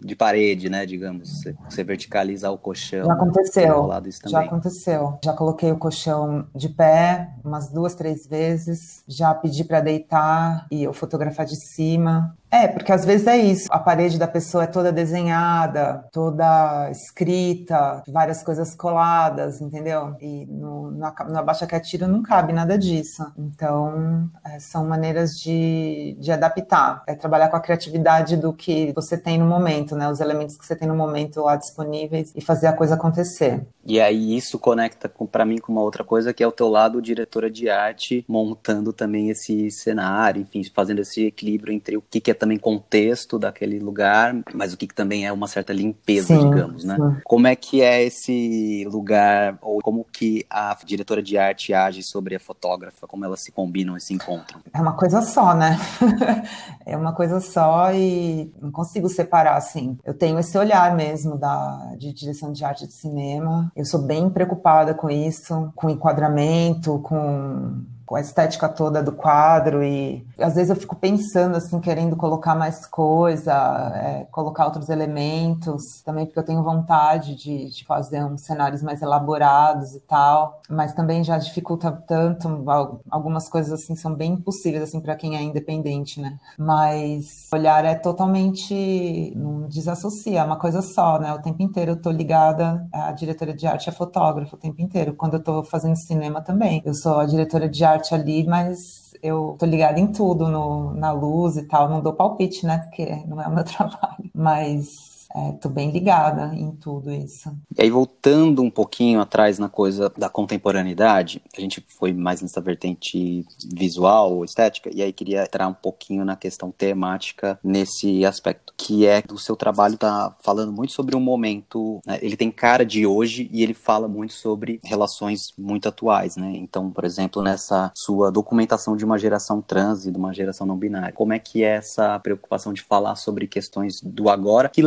de 0.00 0.16
parede, 0.16 0.68
né? 0.68 0.86
Digamos. 0.86 1.44
Você 1.68 1.84
verticalizar 1.84 2.52
o 2.52 2.58
colchão. 2.58 3.06
Já 3.06 3.12
aconteceu. 3.12 3.90
Já 4.26 4.40
aconteceu. 4.40 5.18
Já 5.24 5.32
coloquei 5.32 5.72
o 5.72 5.78
colchão 5.78 6.46
de 6.54 6.68
pé 6.68 7.30
umas 7.44 7.70
duas, 7.70 7.94
três 7.94 8.26
vezes 8.26 9.04
já 9.06 9.34
pedi 9.34 9.64
para 9.64 9.80
deitar 9.80 10.66
e 10.70 10.82
eu 10.82 10.92
fotografar 10.92 11.46
de 11.46 11.56
cima. 11.56 12.36
É, 12.50 12.68
porque 12.68 12.92
às 12.92 13.04
vezes 13.04 13.26
é 13.26 13.36
isso. 13.36 13.66
A 13.70 13.78
parede 13.78 14.18
da 14.18 14.28
pessoa 14.28 14.64
é 14.64 14.66
toda 14.66 14.92
desenhada, 14.92 16.04
toda 16.12 16.90
escrita, 16.90 18.02
várias 18.08 18.42
coisas 18.42 18.74
coladas, 18.74 19.60
entendeu? 19.60 20.14
E 20.20 20.46
no, 20.46 20.90
na, 20.92 21.12
na 21.28 21.42
Baixa 21.42 21.66
Catira 21.66 22.06
não 22.06 22.22
cabe 22.22 22.52
nada 22.52 22.78
disso. 22.78 23.24
Então, 23.36 24.30
é, 24.44 24.58
são 24.60 24.86
maneiras 24.86 25.32
de, 25.32 26.16
de 26.20 26.30
adaptar. 26.30 27.02
É 27.06 27.14
trabalhar 27.14 27.48
com 27.48 27.56
a 27.56 27.60
criatividade 27.60 28.36
do 28.36 28.52
que 28.52 28.92
você 28.94 29.18
tem 29.18 29.38
no 29.38 29.46
momento, 29.46 29.96
né? 29.96 30.08
Os 30.08 30.20
elementos 30.20 30.56
que 30.56 30.64
você 30.64 30.76
tem 30.76 30.88
no 30.88 30.94
momento 30.94 31.40
lá 31.42 31.56
disponíveis 31.56 32.32
e 32.34 32.40
fazer 32.40 32.68
a 32.68 32.72
coisa 32.72 32.94
acontecer. 32.94 33.66
E 33.84 34.00
aí 34.00 34.36
isso 34.36 34.58
conecta 34.58 35.10
para 35.30 35.44
mim 35.44 35.58
com 35.58 35.72
uma 35.72 35.82
outra 35.82 36.02
coisa 36.02 36.32
que 36.32 36.42
é 36.42 36.46
o 36.46 36.52
teu 36.52 36.68
lado 36.68 37.02
diretora 37.02 37.50
de 37.50 37.68
arte, 37.68 38.24
montando 38.28 38.92
também 38.92 39.30
esse 39.30 39.70
cenário, 39.70 40.42
enfim, 40.42 40.62
fazendo 40.74 41.00
esse 41.00 41.26
equilíbrio 41.26 41.72
entre 41.72 41.96
o 41.96 42.02
que, 42.02 42.20
que 42.20 42.30
é 42.30 42.34
também 42.36 42.58
contexto 42.58 43.38
daquele 43.38 43.78
lugar, 43.78 44.34
mas 44.54 44.72
o 44.72 44.76
que, 44.76 44.86
também 44.86 45.26
é 45.26 45.32
uma 45.32 45.48
certa 45.48 45.72
limpeza, 45.72 46.28
Sim, 46.28 46.50
digamos, 46.50 46.84
né? 46.84 46.96
sim. 46.96 47.20
Como 47.24 47.46
é 47.46 47.56
que 47.56 47.82
é 47.82 48.02
esse 48.02 48.86
lugar, 48.90 49.58
ou 49.60 49.80
como 49.80 50.04
que 50.04 50.46
a 50.48 50.76
diretora 50.84 51.22
de 51.22 51.36
arte 51.36 51.74
age 51.74 52.02
sobre 52.02 52.36
a 52.36 52.40
fotógrafa, 52.40 53.06
como 53.06 53.24
elas 53.24 53.40
se 53.40 53.50
combinam 53.50 53.96
e 53.96 54.00
se 54.00 54.14
encontram? 54.14 54.60
É 54.72 54.80
uma 54.80 54.94
coisa 54.94 55.22
só, 55.22 55.54
né? 55.54 55.78
é 56.86 56.96
uma 56.96 57.12
coisa 57.12 57.40
só 57.40 57.92
e 57.92 58.52
não 58.60 58.70
consigo 58.70 59.08
separar 59.08 59.56
assim. 59.56 59.98
Eu 60.04 60.14
tenho 60.14 60.38
esse 60.38 60.56
olhar 60.56 60.94
mesmo 60.94 61.36
da 61.36 61.94
de 61.98 62.12
direção 62.12 62.52
de 62.52 62.64
arte 62.64 62.86
de 62.86 62.92
cinema. 62.92 63.70
Eu 63.74 63.84
sou 63.84 64.02
bem 64.02 64.30
preocupada 64.30 64.94
com 64.94 65.10
isso, 65.10 65.72
com 65.74 65.90
enquadramento, 65.90 66.98
com 67.00 67.84
com 68.06 68.14
a 68.14 68.20
estética 68.20 68.68
toda 68.68 69.02
do 69.02 69.10
quadro 69.10 69.82
e 69.82 70.24
às 70.38 70.54
vezes 70.54 70.70
eu 70.70 70.76
fico 70.76 70.96
pensando 70.96 71.56
assim 71.56 71.80
querendo 71.80 72.16
colocar 72.16 72.54
mais 72.54 72.86
coisa 72.86 73.52
é, 73.94 74.26
colocar 74.30 74.66
outros 74.66 74.88
elementos 74.88 76.02
também 76.04 76.26
porque 76.26 76.38
eu 76.38 76.44
tenho 76.44 76.62
vontade 76.62 77.34
de, 77.34 77.70
de, 77.70 77.84
fazer 77.84 78.24
uns 78.24 78.42
cenários 78.42 78.82
mais 78.82 79.00
elaborados 79.02 79.94
e 79.94 80.00
tal 80.00 80.60
mas 80.68 80.92
também 80.92 81.24
já 81.24 81.38
dificulta 81.38 81.90
tanto 82.06 82.64
algumas 83.10 83.48
coisas 83.48 83.72
assim 83.72 83.96
são 83.96 84.14
bem 84.14 84.32
impossíveis 84.34 84.82
assim 84.82 85.00
para 85.00 85.16
quem 85.16 85.36
é 85.36 85.42
independente 85.42 86.20
né? 86.20 86.38
Mas 86.58 87.48
olhar 87.52 87.84
é 87.84 87.94
totalmente 87.94 89.32
não 89.36 89.68
desassocia 89.68 90.40
é 90.40 90.44
uma 90.44 90.56
coisa 90.56 90.82
só 90.82 91.18
né? 91.18 91.32
O 91.32 91.40
tempo 91.40 91.62
inteiro 91.62 91.92
eu 91.92 92.00
tô 92.00 92.10
ligada 92.10 92.86
à 92.92 93.12
diretora 93.12 93.54
de 93.54 93.66
arte 93.66 93.88
a 93.88 93.92
fotógrafa 93.92 94.56
o 94.56 94.58
tempo 94.58 94.80
inteiro. 94.82 95.14
Quando 95.14 95.34
eu 95.34 95.42
tô 95.42 95.62
fazendo 95.62 95.96
cinema 95.96 96.40
também 96.42 96.82
eu 96.84 96.94
sou 96.94 97.18
a 97.18 97.26
diretora 97.26 97.68
de 97.68 97.84
arte 97.84 98.14
ali, 98.14 98.44
mas 98.46 99.06
eu 99.22 99.56
tô 99.58 99.66
ligada 99.66 99.98
em 99.98 100.06
tudo, 100.06 100.25
no, 100.34 100.94
na 100.94 101.12
luz 101.12 101.56
e 101.56 101.62
tal. 101.66 101.88
Não 101.88 102.00
dou 102.02 102.14
palpite, 102.14 102.66
né? 102.66 102.78
Porque 102.78 103.24
não 103.26 103.40
é 103.40 103.46
o 103.46 103.54
meu 103.54 103.64
trabalho. 103.64 104.30
Mas 104.34 105.15
Estou 105.54 105.70
é, 105.70 105.74
bem 105.74 105.90
ligada 105.90 106.54
em 106.54 106.70
tudo 106.72 107.12
isso. 107.12 107.50
E 107.76 107.82
aí, 107.82 107.90
voltando 107.90 108.62
um 108.62 108.70
pouquinho 108.70 109.20
atrás 109.20 109.58
na 109.58 109.68
coisa 109.68 110.10
da 110.16 110.30
contemporaneidade, 110.30 111.42
a 111.56 111.60
gente 111.60 111.84
foi 111.98 112.12
mais 112.12 112.40
nessa 112.40 112.60
vertente 112.60 113.44
visual, 113.74 114.44
estética, 114.44 114.90
e 114.94 115.02
aí 115.02 115.12
queria 115.12 115.42
entrar 115.42 115.68
um 115.68 115.74
pouquinho 115.74 116.24
na 116.24 116.36
questão 116.36 116.70
temática 116.70 117.58
nesse 117.62 118.24
aspecto, 118.24 118.72
que 118.76 119.06
é 119.06 119.20
do 119.20 119.38
seu 119.38 119.56
trabalho 119.56 119.98
tá 119.98 120.34
falando 120.42 120.72
muito 120.72 120.92
sobre 120.92 121.14
um 121.14 121.20
momento, 121.20 122.00
né? 122.06 122.18
ele 122.22 122.36
tem 122.36 122.50
cara 122.50 122.84
de 122.84 123.06
hoje 123.06 123.48
e 123.52 123.62
ele 123.62 123.74
fala 123.74 124.08
muito 124.08 124.32
sobre 124.32 124.80
relações 124.84 125.52
muito 125.58 125.88
atuais, 125.88 126.36
né? 126.36 126.52
Então, 126.56 126.90
por 126.90 127.04
exemplo, 127.04 127.42
nessa 127.42 127.90
sua 127.94 128.30
documentação 128.30 128.96
de 128.96 129.04
uma 129.04 129.18
geração 129.18 129.60
trans 129.60 130.06
e 130.06 130.10
de 130.10 130.16
uma 130.16 130.32
geração 130.32 130.66
não 130.66 130.76
binária, 130.76 131.12
como 131.12 131.32
é 131.32 131.38
que 131.38 131.62
é 131.62 131.76
essa 131.76 132.18
preocupação 132.20 132.72
de 132.72 132.82
falar 132.82 133.16
sobre 133.16 133.46
questões 133.46 134.00
do 134.02 134.28
agora, 134.28 134.68
que 134.68 134.82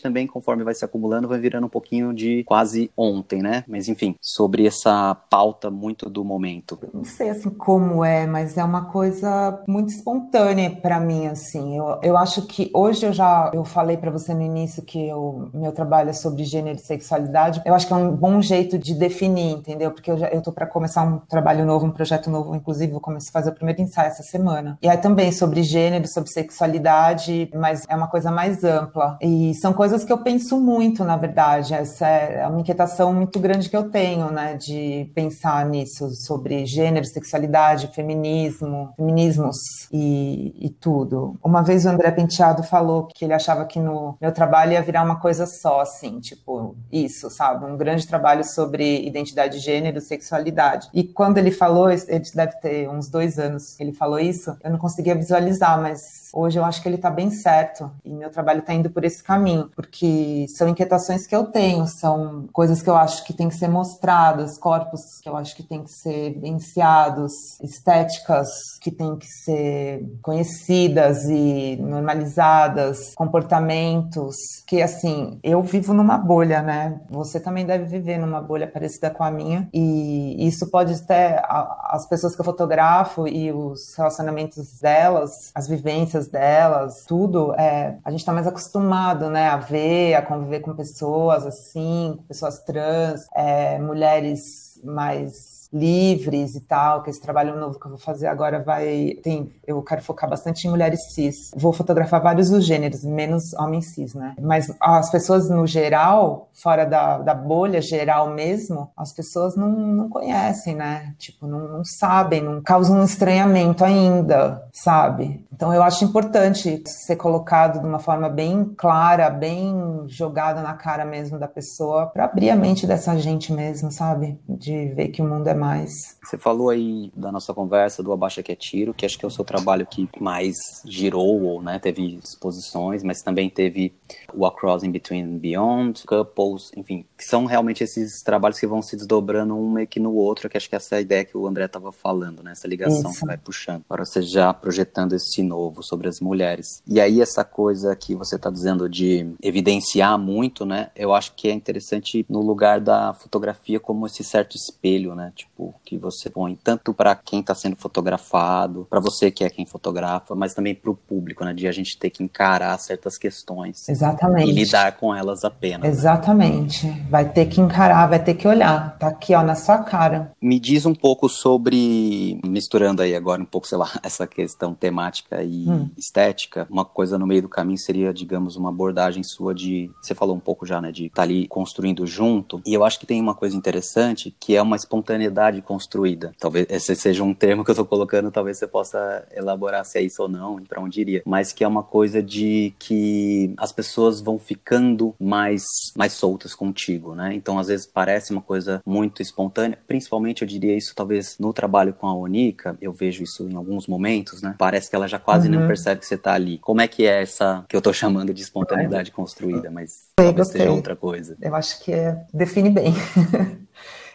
também, 0.00 0.26
conforme 0.26 0.64
vai 0.64 0.74
se 0.74 0.84
acumulando, 0.84 1.28
vai 1.28 1.38
virando 1.38 1.66
um 1.66 1.70
pouquinho 1.70 2.12
de 2.12 2.44
quase 2.44 2.90
ontem, 2.96 3.42
né? 3.42 3.64
Mas 3.66 3.88
enfim, 3.88 4.14
sobre 4.20 4.66
essa 4.66 5.14
pauta 5.30 5.70
muito 5.70 6.08
do 6.08 6.24
momento. 6.24 6.78
Não 6.92 7.04
sei 7.04 7.30
assim 7.30 7.50
como 7.50 8.04
é, 8.04 8.26
mas 8.26 8.56
é 8.56 8.64
uma 8.64 8.86
coisa 8.86 9.62
muito 9.66 9.90
espontânea 9.90 10.70
para 10.70 11.00
mim, 11.00 11.26
assim. 11.26 11.76
Eu, 11.76 11.98
eu 12.02 12.16
acho 12.16 12.42
que 12.46 12.70
hoje 12.74 13.06
eu 13.06 13.12
já 13.12 13.50
eu 13.52 13.64
falei 13.64 13.96
para 13.96 14.10
você 14.10 14.34
no 14.34 14.42
início 14.42 14.82
que 14.82 15.12
o 15.12 15.48
meu 15.52 15.72
trabalho 15.72 16.10
é 16.10 16.12
sobre 16.12 16.44
gênero 16.44 16.76
e 16.76 16.80
sexualidade. 16.80 17.62
Eu 17.64 17.74
acho 17.74 17.86
que 17.86 17.92
é 17.92 17.96
um 17.96 18.14
bom 18.14 18.40
jeito 18.40 18.78
de 18.78 18.94
definir, 18.94 19.52
entendeu? 19.52 19.90
Porque 19.90 20.10
eu 20.10 20.18
já 20.18 20.28
eu 20.28 20.42
tô 20.42 20.52
para 20.52 20.66
começar 20.66 21.02
um 21.02 21.18
trabalho 21.18 21.64
novo, 21.64 21.86
um 21.86 21.90
projeto 21.90 22.30
novo, 22.30 22.54
inclusive 22.54 22.92
vou 22.92 23.00
começar 23.00 23.30
a 23.30 23.32
fazer 23.32 23.50
o 23.50 23.54
primeiro 23.54 23.80
ensaio 23.80 24.08
essa 24.08 24.22
semana. 24.22 24.78
E 24.82 24.88
é 24.88 24.96
também 24.96 25.30
sobre 25.32 25.62
gênero, 25.62 26.06
sobre 26.08 26.30
sexualidade, 26.30 27.50
mas 27.54 27.84
é 27.88 27.94
uma 27.94 28.08
coisa 28.08 28.30
mais 28.30 28.64
ampla. 28.64 29.18
E 29.20 29.54
são 29.54 29.72
coisas 29.72 29.83
que 30.04 30.12
eu 30.12 30.18
penso 30.18 30.60
muito, 30.60 31.04
na 31.04 31.16
verdade. 31.16 31.74
Essa 31.74 32.06
é 32.06 32.46
uma 32.46 32.60
inquietação 32.60 33.12
muito 33.12 33.38
grande 33.38 33.68
que 33.68 33.76
eu 33.76 33.90
tenho, 33.90 34.30
né, 34.30 34.54
de 34.54 35.10
pensar 35.14 35.66
nisso, 35.66 36.10
sobre 36.10 36.64
gênero, 36.64 37.04
sexualidade, 37.04 37.88
feminismo, 37.88 38.92
feminismos 38.96 39.56
e, 39.92 40.54
e 40.58 40.70
tudo. 40.70 41.36
Uma 41.42 41.62
vez 41.62 41.84
o 41.84 41.88
André 41.88 42.10
Penteado 42.10 42.62
falou 42.62 43.08
que 43.14 43.24
ele 43.24 43.34
achava 43.34 43.64
que 43.64 43.78
no 43.78 44.16
meu 44.20 44.32
trabalho 44.32 44.72
ia 44.72 44.82
virar 44.82 45.02
uma 45.02 45.20
coisa 45.20 45.46
só, 45.46 45.80
assim, 45.80 46.20
tipo, 46.20 46.74
isso, 46.90 47.30
sabe? 47.30 47.64
Um 47.66 47.76
grande 47.76 48.06
trabalho 48.06 48.44
sobre 48.44 49.06
identidade 49.06 49.58
de 49.58 49.64
gênero, 49.64 50.00
sexualidade. 50.00 50.88
E 50.94 51.04
quando 51.04 51.38
ele 51.38 51.50
falou, 51.50 51.90
ele 51.90 52.24
deve 52.34 52.52
ter 52.60 52.88
uns 52.88 53.08
dois 53.08 53.38
anos 53.38 53.74
ele 53.78 53.92
falou 53.92 54.18
isso, 54.18 54.56
eu 54.62 54.70
não 54.70 54.78
conseguia 54.78 55.14
visualizar, 55.14 55.80
mas 55.80 56.24
Hoje 56.36 56.58
eu 56.58 56.64
acho 56.64 56.82
que 56.82 56.88
ele 56.88 56.96
está 56.96 57.08
bem 57.08 57.30
certo 57.30 57.88
e 58.04 58.12
meu 58.12 58.28
trabalho 58.28 58.58
está 58.58 58.74
indo 58.74 58.90
por 58.90 59.04
esse 59.04 59.22
caminho, 59.22 59.63
porque 59.74 60.46
são 60.56 60.68
inquietações 60.68 61.26
que 61.26 61.34
eu 61.34 61.44
tenho, 61.44 61.86
são 61.86 62.46
coisas 62.52 62.82
que 62.82 62.90
eu 62.90 62.96
acho 62.96 63.24
que 63.24 63.32
tem 63.32 63.48
que 63.48 63.56
ser 63.56 63.68
mostradas, 63.68 64.58
corpos 64.58 65.00
que 65.22 65.28
eu 65.28 65.36
acho 65.36 65.54
que 65.56 65.62
tem 65.62 65.82
que 65.82 65.90
ser 65.90 66.34
vivenciados, 66.34 67.32
estéticas 67.62 68.48
que 68.80 68.90
tem 68.90 69.16
que 69.16 69.26
ser 69.26 70.04
conhecidas 70.22 71.24
e 71.24 71.76
normalizadas, 71.80 73.14
comportamentos 73.14 74.36
que 74.66 74.82
assim, 74.82 75.38
eu 75.42 75.62
vivo 75.62 75.92
numa 75.92 76.16
bolha, 76.16 76.62
né? 76.62 77.00
Você 77.10 77.40
também 77.40 77.66
deve 77.66 77.84
viver 77.84 78.18
numa 78.18 78.40
bolha 78.40 78.66
parecida 78.66 79.10
com 79.10 79.22
a 79.22 79.30
minha 79.30 79.68
e 79.72 80.46
isso 80.46 80.70
pode 80.70 80.94
até 80.94 81.42
as 81.48 82.06
pessoas 82.08 82.34
que 82.34 82.40
eu 82.40 82.44
fotografo 82.44 83.26
e 83.26 83.52
os 83.52 83.94
relacionamentos 83.96 84.78
delas, 84.80 85.50
as 85.54 85.68
vivências 85.68 86.28
delas, 86.28 87.04
tudo, 87.06 87.54
é, 87.54 87.96
a 88.04 88.10
gente 88.10 88.20
está 88.20 88.32
mais 88.32 88.46
acostumado, 88.46 89.30
né, 89.30 89.48
a 89.54 89.56
ver, 89.58 90.14
a 90.14 90.22
conviver 90.22 90.60
com 90.60 90.74
pessoas 90.74 91.46
assim, 91.46 92.18
pessoas 92.26 92.58
trans, 92.64 93.26
é, 93.34 93.78
mulheres 93.78 94.80
mais 94.82 95.63
livres 95.74 96.54
e 96.54 96.60
tal, 96.60 97.02
que 97.02 97.10
esse 97.10 97.20
trabalho 97.20 97.58
novo 97.58 97.78
que 97.80 97.86
eu 97.86 97.90
vou 97.90 97.98
fazer 97.98 98.28
agora 98.28 98.62
vai. 98.62 99.18
Tem, 99.22 99.52
eu 99.66 99.82
quero 99.82 100.02
focar 100.02 100.30
bastante 100.30 100.66
em 100.66 100.70
mulheres 100.70 101.12
cis. 101.12 101.50
Vou 101.56 101.72
fotografar 101.72 102.22
vários 102.22 102.48
dos 102.48 102.64
gêneros, 102.64 103.02
menos 103.02 103.52
homens 103.54 103.86
cis, 103.86 104.14
né? 104.14 104.36
Mas 104.40 104.72
as 104.80 105.10
pessoas 105.10 105.50
no 105.50 105.66
geral, 105.66 106.48
fora 106.52 106.84
da, 106.84 107.18
da 107.18 107.34
bolha 107.34 107.82
geral 107.82 108.30
mesmo, 108.30 108.90
as 108.96 109.12
pessoas 109.12 109.56
não, 109.56 109.70
não 109.70 110.08
conhecem, 110.08 110.76
né? 110.76 111.14
Tipo, 111.18 111.46
não, 111.46 111.68
não 111.68 111.84
sabem, 111.84 112.42
não 112.42 112.62
causam 112.62 113.00
um 113.00 113.04
estranhamento 113.04 113.84
ainda, 113.84 114.68
sabe? 114.72 115.44
Então 115.52 115.74
eu 115.74 115.82
acho 115.82 116.04
importante 116.04 116.82
ser 116.86 117.16
colocado 117.16 117.80
de 117.80 117.86
uma 117.86 117.98
forma 117.98 118.28
bem 118.28 118.64
clara, 118.76 119.30
bem 119.30 120.04
jogada 120.06 120.62
na 120.62 120.74
cara 120.74 121.04
mesmo 121.04 121.38
da 121.38 121.48
pessoa, 121.48 122.06
para 122.06 122.24
abrir 122.24 122.50
a 122.50 122.56
mente 122.56 122.86
dessa 122.86 123.16
gente 123.18 123.52
mesmo, 123.52 123.90
sabe? 123.90 124.38
De 124.48 124.92
ver 124.94 125.08
que 125.08 125.22
o 125.22 125.24
mundo 125.24 125.48
é 125.48 125.54
mais. 125.64 126.18
Você 126.22 126.36
falou 126.36 126.70
aí 126.70 127.10
da 127.14 127.32
nossa 127.32 127.54
conversa 127.54 128.02
do 128.02 128.12
Abaixa 128.12 128.42
que 128.42 128.52
é 128.52 128.56
Tiro, 128.56 128.94
que 128.94 129.06
acho 129.06 129.18
que 129.18 129.24
é 129.24 129.28
o 129.28 129.30
seu 129.30 129.44
trabalho 129.44 129.86
que 129.86 130.08
mais 130.20 130.54
girou, 130.84 131.42
ou 131.42 131.62
né, 131.62 131.78
teve 131.78 132.18
exposições, 132.22 133.02
mas 133.02 133.22
também 133.22 133.48
teve 133.48 133.94
o 134.32 134.44
Across 134.46 134.84
in 134.84 134.90
Between 134.90 135.22
and 135.22 135.38
Beyond, 135.38 136.04
Couples, 136.06 136.70
enfim, 136.76 137.04
que 137.16 137.24
são 137.24 137.44
realmente 137.46 137.82
esses 137.82 138.22
trabalhos 138.22 138.58
que 138.58 138.66
vão 138.66 138.82
se 138.82 138.96
desdobrando 138.96 139.56
um 139.56 139.70
meio 139.70 139.86
que 139.86 140.00
no 140.00 140.14
outro, 140.14 140.48
que 140.48 140.56
acho 140.56 140.68
que 140.68 140.76
essa 140.76 140.96
é 140.96 140.98
a 140.98 141.00
ideia 141.00 141.24
que 141.24 141.36
o 141.36 141.46
André 141.46 141.64
estava 141.64 141.92
falando, 141.92 142.42
né? 142.42 142.52
Essa 142.52 142.68
ligação 142.68 143.10
Isso. 143.10 143.20
que 143.20 143.26
vai 143.26 143.36
puxando. 143.36 143.82
Para 143.88 144.04
você 144.04 144.22
já 144.22 144.52
projetando 144.52 145.14
esse 145.14 145.42
novo 145.42 145.82
sobre 145.82 146.08
as 146.08 146.20
mulheres. 146.20 146.82
E 146.86 147.00
aí 147.00 147.20
essa 147.20 147.44
coisa 147.44 147.94
que 147.96 148.14
você 148.14 148.36
está 148.36 148.50
dizendo 148.50 148.88
de 148.88 149.34
evidenciar 149.42 150.18
muito, 150.18 150.64
né? 150.66 150.90
Eu 150.94 151.14
acho 151.14 151.34
que 151.34 151.48
é 151.48 151.52
interessante 151.52 152.24
no 152.28 152.40
lugar 152.40 152.80
da 152.80 153.14
fotografia 153.14 153.80
como 153.80 154.06
esse 154.06 154.22
certo 154.24 154.56
espelho, 154.56 155.14
né? 155.14 155.32
Tipo, 155.34 155.53
tipo 155.54 155.74
que 155.84 155.96
você 155.96 156.28
põe 156.28 156.56
tanto 156.56 156.92
para 156.92 157.14
quem 157.14 157.40
está 157.40 157.54
sendo 157.54 157.76
fotografado, 157.76 158.86
para 158.90 159.00
você 159.00 159.30
que 159.30 159.44
é 159.44 159.50
quem 159.50 159.64
fotografa, 159.64 160.34
mas 160.34 160.52
também 160.52 160.74
para 160.74 160.90
o 160.90 160.96
público, 160.96 161.44
né? 161.44 161.52
De 161.52 161.68
a 161.68 161.72
gente 161.72 161.96
ter 161.96 162.10
que 162.10 162.22
encarar 162.22 162.76
certas 162.78 163.16
questões. 163.16 163.88
Exatamente. 163.88 164.50
E 164.50 164.52
lidar 164.52 164.96
com 164.96 165.14
elas 165.14 165.44
apenas. 165.44 165.82
Né? 165.82 165.88
Exatamente. 165.88 166.86
Né? 166.86 167.06
Vai 167.08 167.28
ter 167.28 167.46
que 167.46 167.60
encarar, 167.60 168.06
vai 168.08 168.22
ter 168.22 168.34
que 168.34 168.48
olhar. 168.48 168.98
Tá 168.98 169.08
aqui, 169.08 169.34
ó, 169.34 169.42
na 169.42 169.54
sua 169.54 169.78
cara. 169.78 170.32
Me 170.42 170.58
diz 170.58 170.84
um 170.84 170.94
pouco 170.94 171.28
sobre, 171.28 172.40
misturando 172.44 173.02
aí 173.02 173.14
agora 173.14 173.40
um 173.40 173.46
pouco, 173.46 173.66
sei 173.66 173.78
lá, 173.78 173.90
essa 174.02 174.26
questão 174.26 174.74
temática 174.74 175.42
e 175.42 175.68
hum. 175.68 175.90
estética, 175.96 176.66
uma 176.70 176.84
coisa 176.84 177.18
no 177.18 177.26
meio 177.26 177.42
do 177.42 177.48
caminho 177.48 177.78
seria, 177.78 178.12
digamos, 178.12 178.56
uma 178.56 178.70
abordagem 178.70 179.22
sua 179.22 179.54
de. 179.54 179.90
Você 180.02 180.14
falou 180.14 180.34
um 180.34 180.40
pouco 180.40 180.66
já, 180.66 180.80
né? 180.80 180.90
De 180.90 181.06
estar 181.06 181.16
tá 181.16 181.22
ali 181.22 181.46
construindo 181.46 182.06
junto. 182.06 182.60
E 182.66 182.74
eu 182.74 182.84
acho 182.84 182.98
que 182.98 183.06
tem 183.06 183.20
uma 183.20 183.34
coisa 183.34 183.56
interessante 183.56 184.34
que 184.40 184.56
é 184.56 184.62
uma 184.62 184.76
espontaneidade 184.76 185.43
construída. 185.62 186.32
Talvez 186.38 186.66
esse 186.70 186.94
seja 186.94 187.22
um 187.22 187.34
termo 187.34 187.64
que 187.64 187.70
eu 187.70 187.74
tô 187.74 187.84
colocando, 187.84 188.30
talvez 188.30 188.58
você 188.58 188.66
possa 188.66 189.26
elaborar 189.34 189.84
se 189.84 189.98
é 189.98 190.02
isso 190.02 190.22
ou 190.22 190.28
não, 190.28 190.56
para 190.62 190.80
onde 190.80 191.00
iria. 191.00 191.22
Mas 191.24 191.52
que 191.52 191.64
é 191.64 191.68
uma 191.68 191.82
coisa 191.82 192.22
de 192.22 192.74
que 192.78 193.52
as 193.56 193.72
pessoas 193.72 194.20
vão 194.20 194.38
ficando 194.38 195.14
mais, 195.18 195.64
mais 195.96 196.12
soltas 196.12 196.54
contigo, 196.54 197.14
né? 197.14 197.34
Então, 197.34 197.58
às 197.58 197.68
vezes, 197.68 197.86
parece 197.86 198.32
uma 198.32 198.42
coisa 198.42 198.80
muito 198.86 199.22
espontânea. 199.22 199.78
Principalmente, 199.86 200.42
eu 200.42 200.48
diria 200.48 200.76
isso, 200.76 200.94
talvez, 200.94 201.36
no 201.38 201.52
trabalho 201.52 201.92
com 201.92 202.06
a 202.06 202.14
Onica, 202.14 202.76
eu 202.80 202.92
vejo 202.92 203.22
isso 203.22 203.48
em 203.48 203.54
alguns 203.54 203.86
momentos, 203.86 204.42
né? 204.42 204.54
Parece 204.58 204.90
que 204.90 204.96
ela 204.96 205.08
já 205.08 205.18
quase 205.18 205.48
uhum. 205.48 205.60
não 205.60 205.66
percebe 205.66 206.00
que 206.00 206.06
você 206.06 206.16
tá 206.16 206.32
ali. 206.34 206.58
Como 206.58 206.80
é 206.80 206.88
que 206.88 207.06
é 207.06 207.22
essa 207.22 207.64
que 207.68 207.76
eu 207.76 207.82
tô 207.82 207.92
chamando 207.92 208.32
de 208.32 208.42
espontaneidade 208.42 209.10
construída, 209.10 209.70
mas 209.70 210.08
talvez 210.16 210.48
seja 210.48 210.70
outra 210.70 210.96
coisa? 210.96 211.36
Eu 211.40 211.54
acho 211.54 211.80
que 211.82 211.92
é, 211.92 212.24
define 212.32 212.70
bem. 212.70 212.94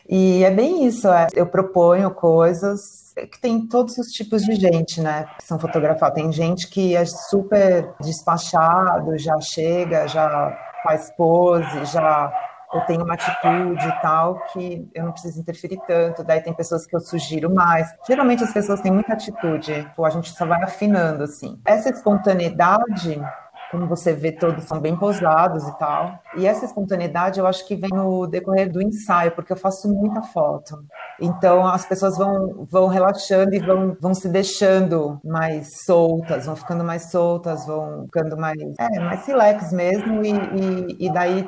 E 0.10 0.44
é 0.44 0.50
bem 0.50 0.88
isso, 0.88 1.08
é. 1.08 1.28
eu 1.36 1.46
proponho 1.46 2.10
coisas 2.10 3.14
que 3.32 3.40
tem 3.40 3.68
todos 3.68 3.96
os 3.98 4.08
tipos 4.08 4.42
de 4.44 4.56
gente, 4.56 5.00
né, 5.00 5.26
que 5.38 5.46
são 5.46 5.60
fotografados. 5.60 6.20
Tem 6.20 6.32
gente 6.32 6.68
que 6.68 6.96
é 6.96 7.06
super 7.06 7.94
despachado, 8.02 9.16
já 9.20 9.40
chega, 9.40 10.08
já 10.08 10.58
faz 10.84 11.12
pose, 11.16 11.86
já 11.86 12.34
eu 12.74 12.82
tenho 12.82 13.04
uma 13.04 13.16
atitude 13.16 13.88
e 13.88 14.02
tal 14.02 14.40
que 14.48 14.90
eu 14.94 15.06
não 15.06 15.12
preciso 15.12 15.40
interferir 15.40 15.80
tanto. 15.88 16.24
Daí 16.24 16.42
tem 16.42 16.54
pessoas 16.54 16.86
que 16.86 16.96
eu 16.96 17.00
sugiro 17.00 17.54
mais. 17.54 17.88
Geralmente 18.08 18.44
as 18.44 18.54
pessoas 18.54 18.82
têm 18.82 18.92
muita 18.92 19.14
atitude, 19.14 19.88
a 19.98 20.10
gente 20.10 20.32
só 20.32 20.46
vai 20.46 20.64
afinando 20.64 21.24
assim. 21.24 21.60
Essa 21.66 21.90
espontaneidade 21.90 23.22
como 23.72 23.88
você 23.88 24.14
vê, 24.14 24.32
todos 24.32 24.66
são 24.66 24.80
bem 24.80 24.96
posados 24.96 25.68
e 25.68 25.78
tal. 25.78 26.20
E 26.36 26.48
essa 26.48 26.66
espontaneidade 26.66 27.40
eu 27.40 27.46
acho 27.46 27.68
que 27.68 27.76
vem 27.76 27.90
no 27.92 28.26
decorrer 28.26 28.72
do 28.72 28.82
ensaio, 28.82 29.32
porque 29.32 29.54
eu 29.54 29.58
faço 29.58 29.88
muita 29.88 30.22
foto. 30.22 30.84
Então 31.20 31.66
as 31.68 31.86
pessoas 31.86 32.18
vão, 32.18 32.66
vão 32.70 32.88
relaxando 32.88 33.54
e 33.54 33.60
vão, 33.60 33.96
vão 34.00 34.14
se 34.14 34.28
deixando 34.28 35.20
mais 35.24 35.84
soltas, 35.86 36.46
vão 36.46 36.56
ficando 36.56 36.84
mais 36.84 37.12
soltas, 37.12 37.66
vão 37.66 38.06
ficando 38.06 38.38
mais, 38.38 38.58
é, 38.80 39.00
mais 39.00 39.26
relax 39.26 39.72
mesmo. 39.72 40.24
E, 40.24 40.32
e, 40.32 41.08
e 41.08 41.14
daí 41.14 41.48